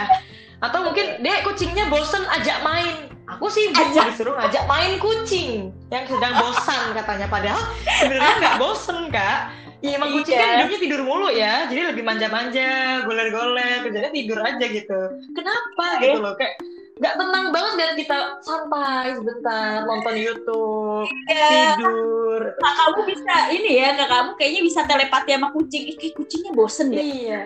Atau 0.62 0.80
mungkin 0.92 1.24
dek 1.24 1.48
kucingnya 1.48 1.88
bosen 1.88 2.24
ajak 2.28 2.62
main. 2.68 3.10
Aku 3.32 3.48
sibuk 3.48 3.80
Ajak. 3.80 4.12
disuruh 4.12 4.36
ngajak 4.36 4.64
main 4.68 5.00
kucing 5.00 5.72
yang 5.88 6.04
sedang 6.04 6.36
bosan 6.36 6.84
katanya. 7.00 7.28
Padahal 7.32 7.64
sebenarnya 8.04 8.36
nggak 8.44 8.56
bosen 8.60 9.08
kak. 9.08 9.40
Ya 9.82 9.98
emang 9.98 10.14
kucing 10.14 10.38
Iya. 10.38 10.46
kan 10.46 10.50
hidupnya 10.62 10.80
tidur 10.80 11.02
mulu 11.02 11.30
ya, 11.34 11.66
jadi 11.66 11.82
lebih 11.90 12.04
manja-manja, 12.06 13.02
goler-goler, 13.02 13.82
kerjanya 13.82 14.14
tidur 14.14 14.38
aja 14.38 14.66
gitu. 14.70 15.00
Kenapa 15.34 15.86
gitu 16.06 16.22
loh, 16.22 16.34
kayak 16.38 16.62
nggak 17.02 17.18
tenang 17.18 17.46
banget 17.50 17.74
dan 17.82 17.92
kita 17.98 18.18
santai 18.46 19.18
sebentar 19.18 19.82
nonton 19.90 20.16
YouTube, 20.22 21.10
Iya. 21.26 21.50
tidur. 21.50 22.42
Kakakmu 22.62 23.02
bisa 23.10 23.36
ini 23.50 23.82
ya, 23.82 23.90
kakakmu 23.98 24.38
kayaknya 24.38 24.62
bisa 24.62 24.82
telepati 24.86 25.30
sama 25.34 25.50
kucing. 25.50 25.84
Ih, 25.90 25.96
kayak 25.98 26.14
kucingnya 26.14 26.52
bosen 26.54 26.94
deh. 26.94 27.02
Iya, 27.02 27.42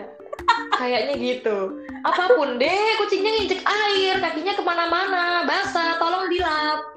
kayaknya 0.76 1.16
gitu. 1.16 1.58
Apa 2.04 2.36
pun 2.36 2.60
deh, 2.60 2.88
kucingnya 3.00 3.32
nginjek 3.32 3.64
air, 3.64 4.20
kakinya 4.20 4.54
ke 4.60 4.64
mana-mana, 4.68 5.48
basah, 5.48 5.96
tolong 6.04 6.28
dilap. 6.28 6.95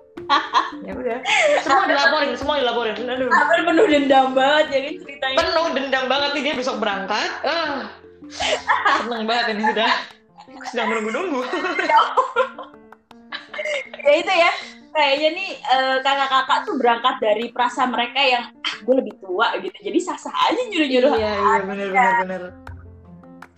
Ya 0.84 0.92
udah, 0.92 1.18
semua 1.64 1.84
dilaporin, 1.88 2.32
semua 2.36 2.54
dilaporin. 2.60 2.94
Aduh, 3.00 3.28
Abel 3.32 3.60
penuh 3.64 3.86
dendam 3.88 4.26
banget 4.36 4.64
jadi 4.70 4.88
ceritanya. 5.00 5.36
penuh 5.40 5.66
dendam 5.72 6.04
banget 6.06 6.30
nih 6.36 6.42
dia 6.44 6.54
besok 6.56 6.76
berangkat. 6.80 7.30
Ah, 7.44 7.88
seneng 9.00 9.24
banget 9.24 9.56
ini 9.56 9.62
sudah. 9.72 9.90
Sedang 10.68 10.86
menunggu-nunggu. 10.92 11.42
ya 14.04 14.12
itu 14.16 14.32
ya 14.32 14.50
kayaknya 14.88 15.28
nih 15.36 15.50
eh, 15.60 15.96
kakak-kakak 16.00 16.58
tuh 16.64 16.74
berangkat 16.80 17.14
dari 17.20 17.44
perasa 17.52 17.84
mereka 17.86 18.18
yang 18.18 18.44
ah 18.50 18.74
gue 18.82 18.94
lebih 18.98 19.14
tua 19.20 19.52
gitu 19.60 19.76
jadi 19.84 19.98
sah-sah 20.00 20.32
aja 20.48 20.62
nyuruh-nyuruh 20.72 21.12
Iya, 21.14 21.32
iya, 21.36 21.58
bener-bener. 21.62 22.42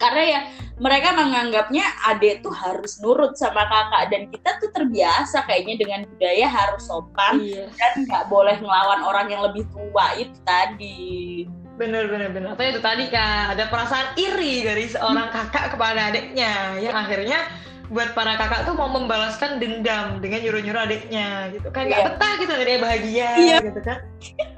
Bener. 0.00 0.02
karena 0.02 0.22
ya 0.24 0.40
mereka 0.80 1.12
menganggapnya 1.12 1.84
adek 2.08 2.40
tuh 2.40 2.56
harus 2.56 2.96
nurut 3.04 3.36
sama 3.36 3.68
kakak 3.68 4.08
dan 4.08 4.22
kita 4.32 4.56
tuh 4.64 4.72
terbiasa 4.72 5.44
kayaknya 5.44 5.76
dengan 5.76 6.00
budaya 6.08 6.48
harus 6.48 6.88
sopan 6.88 7.36
Iya, 7.36 7.68
dan 7.76 7.92
nggak 8.08 8.24
boleh 8.32 8.56
ngelawan 8.56 9.04
orang 9.04 9.28
yang 9.28 9.44
lebih 9.44 9.68
tua 9.68 10.16
itu 10.16 10.32
tadi 10.42 11.44
bener-bener. 11.76 12.28
bener. 12.28 12.52
Atau 12.52 12.64
itu 12.68 12.80
tadi 12.80 13.08
kak, 13.08 13.56
ada 13.56 13.64
perasaan 13.72 14.12
iri 14.16 14.60
dari 14.60 14.84
seorang 14.84 15.32
kakak 15.32 15.72
kepada 15.72 16.12
adiknya, 16.12 16.76
yang 16.76 16.92
akhirnya 16.92 17.40
buat 17.88 18.12
para 18.12 18.36
kakak 18.36 18.68
tuh 18.68 18.76
mau 18.76 18.86
membalaskan 18.86 19.56
dendam 19.58 20.20
dengan 20.20 20.44
nyuruh-nyuruh 20.44 20.86
adiknya 20.86 21.50
gitu 21.50 21.72
kan 21.74 21.90
nggak 21.90 21.98
Iya. 21.98 22.08
betah 22.14 22.32
gitu 22.38 22.52
dia 22.54 22.78
bahagia 22.78 23.28
Iya. 23.34 23.56
gitu 23.66 23.80
kan 23.82 23.98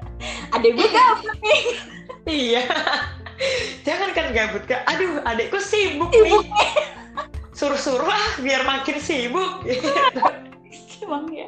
adek 0.55 0.71
gue 0.77 0.87
nih 1.41 1.61
iya 2.29 2.63
jangan 3.87 4.09
kan 4.15 4.25
gabut 4.31 4.63
kak 4.65 4.81
aduh 4.87 5.21
adikku 5.27 5.59
sibuk 5.59 6.09
Sibuk. 6.13 6.43
nih 6.45 7.01
suruh-suruh 7.53 8.09
ah 8.09 8.29
biar 8.41 8.65
makin 8.65 8.97
sibuk. 8.97 9.63
Emang 11.03 11.29
ya. 11.29 11.47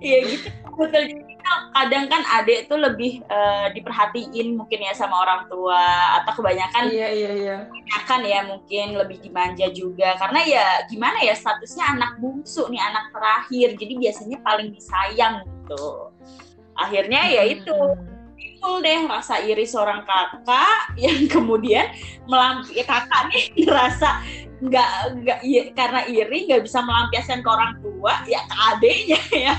Iya 0.00 0.18
gitu. 0.28 0.48
Betul. 0.76 1.04
Jadi 1.10 1.34
kadang 1.74 2.06
kan 2.06 2.22
adek 2.40 2.70
tuh 2.70 2.78
lebih 2.78 3.24
eh, 3.26 3.66
diperhatiin 3.74 4.54
mungkin 4.54 4.80
ya 4.84 4.92
sama 4.94 5.18
orang 5.26 5.50
tua 5.50 5.80
atau 6.22 6.38
kebanyakan 6.38 6.92
iya 6.92 7.08
iya 7.10 7.30
iya. 7.34 7.56
kebanyakan 7.66 8.20
ya 8.22 8.40
mungkin 8.46 8.86
lebih 9.00 9.18
dimanja 9.24 9.66
juga. 9.72 10.14
Karena 10.20 10.40
ya 10.44 10.64
gimana 10.86 11.18
ya 11.24 11.34
statusnya 11.34 11.98
anak 11.98 12.20
bungsu 12.20 12.68
nih 12.68 12.80
anak 12.80 13.10
terakhir. 13.10 13.68
Jadi 13.80 13.94
biasanya 13.96 14.38
paling 14.44 14.68
disayang 14.70 15.42
gitu. 15.42 16.12
Akhirnya 16.76 17.26
ya 17.26 17.42
itu. 17.48 17.74
Hmm. 17.74 18.19
Timbul 18.60 18.84
deh 18.84 19.08
rasa 19.08 19.40
iri 19.40 19.64
seorang 19.64 20.04
kakak 20.04 20.92
yang 21.00 21.24
kemudian 21.32 21.88
melampi 22.28 22.76
ya 22.76 22.84
kakak 22.84 23.32
nih 23.32 23.44
ngerasa 23.64 24.08
nggak 24.60 24.90
nggak 25.24 25.38
ya, 25.40 25.62
karena 25.72 26.04
iri 26.04 26.44
nggak 26.44 26.68
bisa 26.68 26.84
melampiaskan 26.84 27.40
ke 27.40 27.48
orang 27.48 27.72
tua 27.80 28.20
ya 28.28 28.44
ke 28.44 28.56
adiknya 28.76 29.20
ya 29.48 29.54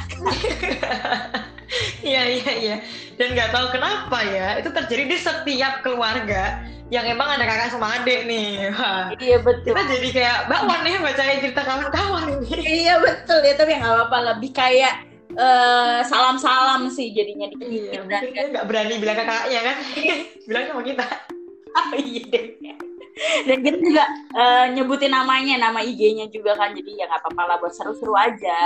Iya 2.04 2.28
iya 2.28 2.52
iya. 2.60 2.76
Dan 3.16 3.32
nggak 3.32 3.56
tahu 3.56 3.72
kenapa 3.72 4.20
ya, 4.28 4.60
itu 4.60 4.76
terjadi 4.76 5.08
di 5.08 5.16
setiap 5.16 5.80
keluarga 5.80 6.60
yang 6.92 7.08
emang 7.08 7.32
ada 7.32 7.48
kakak 7.48 7.72
sama 7.72 7.96
adik 7.96 8.28
nih. 8.28 8.76
Wah, 8.76 9.16
iya 9.24 9.40
betul 9.40 9.72
kita 9.72 9.88
jadi 9.88 10.10
kayak 10.12 10.38
bakwan 10.52 10.84
nih 10.84 11.00
bacain 11.00 11.40
cerita 11.40 11.64
kawan-kawan 11.64 12.44
ini. 12.44 12.84
iya 12.84 13.00
betul 13.00 13.40
ya 13.40 13.56
tapi 13.56 13.80
nggak 13.80 13.88
apa-apa 13.88 14.18
lebih 14.36 14.52
kayak 14.52 15.11
eh, 15.36 16.00
salam-salam 16.06 16.88
sih 16.92 17.12
jadinya 17.16 17.48
Iya, 17.48 17.58
dikit-dikit 17.58 17.92
dan 17.92 18.02
mungkin 18.08 18.32
dia 18.34 18.46
nggak 18.52 18.68
berani 18.68 18.94
bilang 19.00 19.18
ke 19.18 19.24
kakaknya 19.26 19.60
kan. 19.64 19.76
bilang 20.48 20.64
sama 20.70 20.82
kita. 20.84 21.06
Oh, 21.72 21.90
iya 21.96 22.24
deh. 22.28 22.48
Dan 23.46 23.58
kita 23.62 23.78
juga 23.80 24.06
eh, 24.34 24.66
nyebutin 24.76 25.12
namanya, 25.14 25.56
nama 25.60 25.80
IG-nya 25.84 26.28
juga 26.32 26.56
kan. 26.58 26.74
Jadi 26.76 27.00
ya 27.00 27.06
nggak 27.08 27.22
apa-apa 27.22 27.44
lah 27.48 27.58
buat 27.60 27.74
seru-seru 27.76 28.16
aja. 28.16 28.62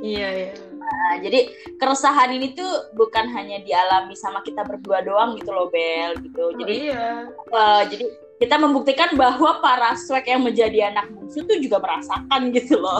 Iya 0.00 0.28
iya. 0.48 0.52
Nah, 0.82 1.14
jadi 1.22 1.46
keresahan 1.78 2.34
ini 2.34 2.58
tuh 2.58 2.90
bukan 2.98 3.30
hanya 3.30 3.62
dialami 3.62 4.18
sama 4.18 4.42
kita 4.42 4.66
berdua 4.66 5.04
doang 5.06 5.38
gitu 5.38 5.54
loh 5.54 5.70
Bel 5.70 6.18
gitu. 6.20 6.42
Oh, 6.42 6.56
Jadi 6.58 6.90
iya. 6.90 7.28
eh, 7.30 7.82
jadi 7.86 8.04
kita 8.42 8.58
membuktikan 8.58 9.14
bahwa 9.14 9.62
para 9.62 9.94
swag 9.94 10.26
yang 10.26 10.42
menjadi 10.42 10.90
anak 10.90 11.06
bungsu 11.14 11.46
tuh 11.46 11.62
juga 11.62 11.78
merasakan 11.78 12.50
gitu 12.50 12.74
loh. 12.82 12.98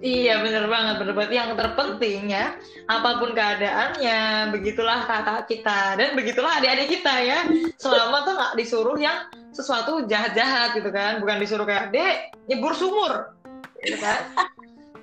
Iya 0.00 0.40
bener 0.40 0.64
banget, 0.64 0.94
bener 0.96 1.12
banget. 1.12 1.32
Yang 1.36 1.48
terpenting 1.60 2.32
ya, 2.32 2.56
apa 2.88 3.20
pun 3.20 3.36
keadaannya, 3.36 4.48
begitulah 4.48 5.04
kakak 5.04 5.44
kita 5.44 6.00
dan 6.00 6.16
begitulah 6.16 6.56
adik-adik 6.56 6.88
kita 7.00 7.14
ya. 7.20 7.38
Selama 7.76 8.24
tuh 8.24 8.32
nggak 8.32 8.56
disuruh 8.56 8.96
yang 8.96 9.28
sesuatu 9.52 10.08
jahat-jahat 10.08 10.72
gitu 10.72 10.88
kan, 10.88 11.20
bukan 11.20 11.36
disuruh 11.44 11.68
kayak 11.68 11.92
dek 11.92 12.32
nyebur 12.48 12.72
sumur, 12.72 13.36
gitu 13.84 14.00
kan. 14.00 14.24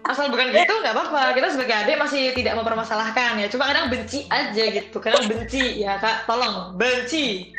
Asal 0.08 0.34
bukan 0.34 0.50
gitu 0.50 0.74
nggak 0.82 0.96
apa-apa. 0.98 1.38
Kita 1.38 1.48
sebagai 1.54 1.76
adik 1.78 1.98
masih 2.02 2.34
tidak 2.34 2.58
mempermasalahkan 2.58 3.38
ya. 3.38 3.48
Cuma 3.54 3.70
kadang 3.70 3.94
benci 3.94 4.26
aja 4.34 4.64
gitu, 4.66 4.98
kadang 4.98 5.30
benci 5.30 5.84
ya 5.84 6.02
kak. 6.02 6.26
Tolong 6.26 6.74
benci. 6.74 7.54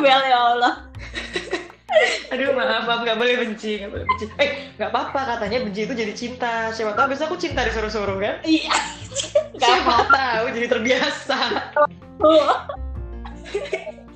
Bel 0.00 0.22
ya 0.32 0.38
Allah. 0.38 0.74
Aduh 2.32 2.52
maaf, 2.52 2.84
maaf 2.84 3.00
nggak 3.06 3.18
boleh 3.18 3.34
benci, 3.40 3.80
nggak 3.80 3.90
boleh 3.92 4.04
benci. 4.04 4.24
Eh 4.36 4.50
nggak 4.76 4.90
apa-apa 4.90 5.20
katanya 5.36 5.58
benci 5.64 5.80
itu 5.86 5.94
jadi 5.94 6.12
cinta. 6.12 6.54
Siapa 6.74 6.92
tahu 6.98 7.06
besok 7.14 7.26
aku 7.32 7.36
cinta 7.40 7.64
disuruh-suruh 7.64 8.18
kan? 8.18 8.34
Iya. 8.42 8.76
Gak 9.56 9.68
Siapa 9.80 9.94
tahu 10.10 10.44
jadi 10.52 10.66
terbiasa. 10.68 11.38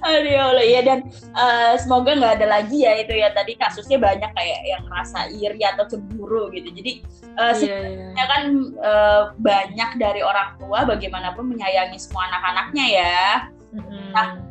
Aduh 0.01 0.33
ya 0.33 0.43
Allah 0.49 0.65
ya 0.65 0.81
dan 0.81 0.99
eh, 1.37 1.75
semoga 1.77 2.17
nggak 2.17 2.41
ada 2.41 2.47
lagi 2.49 2.89
ya 2.89 2.97
itu 3.05 3.13
ya 3.13 3.29
tadi 3.37 3.53
kasusnya 3.61 4.01
banyak 4.01 4.33
kayak 4.33 4.61
yang 4.65 4.85
rasa 4.89 5.29
iri 5.29 5.61
atau 5.61 5.85
cemburu 5.85 6.49
gitu. 6.57 6.73
Jadi 6.73 7.05
eh, 7.37 7.53
Iya, 7.53 7.53
iya. 7.53 7.53
sebenarnya 7.55 8.27
kan 8.27 8.43
eh, 8.81 9.23
banyak 9.37 9.91
dari 10.01 10.21
orang 10.25 10.57
tua 10.57 10.89
bagaimanapun 10.89 11.53
menyayangi 11.53 12.01
semua 12.01 12.33
anak-anaknya 12.33 12.87
ya. 12.89 13.21
Mm-mm. 13.71 14.50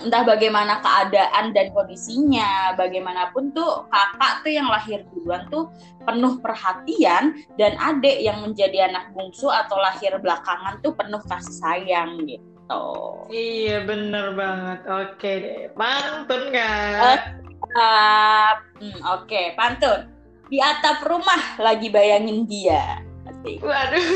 Entah 0.00 0.24
bagaimana 0.24 0.80
keadaan 0.80 1.52
dan 1.52 1.68
kondisinya, 1.76 2.72
bagaimanapun 2.72 3.52
tuh 3.52 3.84
kakak 3.92 4.40
tuh 4.40 4.52
yang 4.52 4.68
lahir 4.72 5.04
duluan 5.12 5.44
tuh 5.52 5.68
penuh 6.08 6.40
perhatian 6.40 7.36
dan 7.60 7.76
adik 7.76 8.16
yang 8.24 8.40
menjadi 8.40 8.88
anak 8.88 9.12
bungsu 9.12 9.52
atau 9.52 9.76
lahir 9.76 10.16
belakangan 10.16 10.80
tuh 10.80 10.96
penuh 10.96 11.20
kasih 11.28 11.56
sayang 11.60 12.16
gitu. 12.24 12.84
Iya 13.28 13.84
bener 13.84 14.32
banget. 14.32 14.80
Oke 14.88 15.30
deh, 15.44 15.60
pantun 15.76 16.42
kan? 16.48 17.20
Atap. 17.20 18.56
Hmm, 18.80 19.00
Oke, 19.20 19.52
pantun. 19.52 20.08
Di 20.48 20.58
atap 20.58 21.04
rumah 21.04 21.60
lagi 21.60 21.92
bayangin 21.92 22.48
dia. 22.48 23.04
Asik. 23.28 23.60
Waduh. 23.60 24.08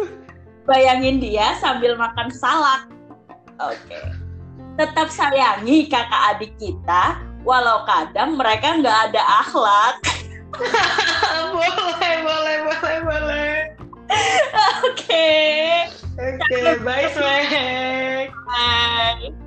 Bayangin 0.70 1.20
dia 1.20 1.52
sambil 1.60 1.92
makan 1.98 2.32
salad. 2.32 2.88
Oke. 3.60 4.23
Tetap 4.74 5.08
sayangi 5.10 5.86
kakak 5.86 6.34
adik 6.34 6.52
kita, 6.58 7.22
walau 7.46 7.86
kadang 7.86 8.34
mereka 8.34 8.74
nggak 8.82 8.98
ada 9.10 9.22
akhlak. 9.44 9.94
boleh, 11.54 12.16
boleh, 12.22 12.56
boleh, 12.66 12.98
boleh. 13.06 13.54
Oke. 14.86 15.30
Oke, 16.14 16.58
bye 16.86 17.06
Swag. 17.10 18.30
Bye. 18.46 19.43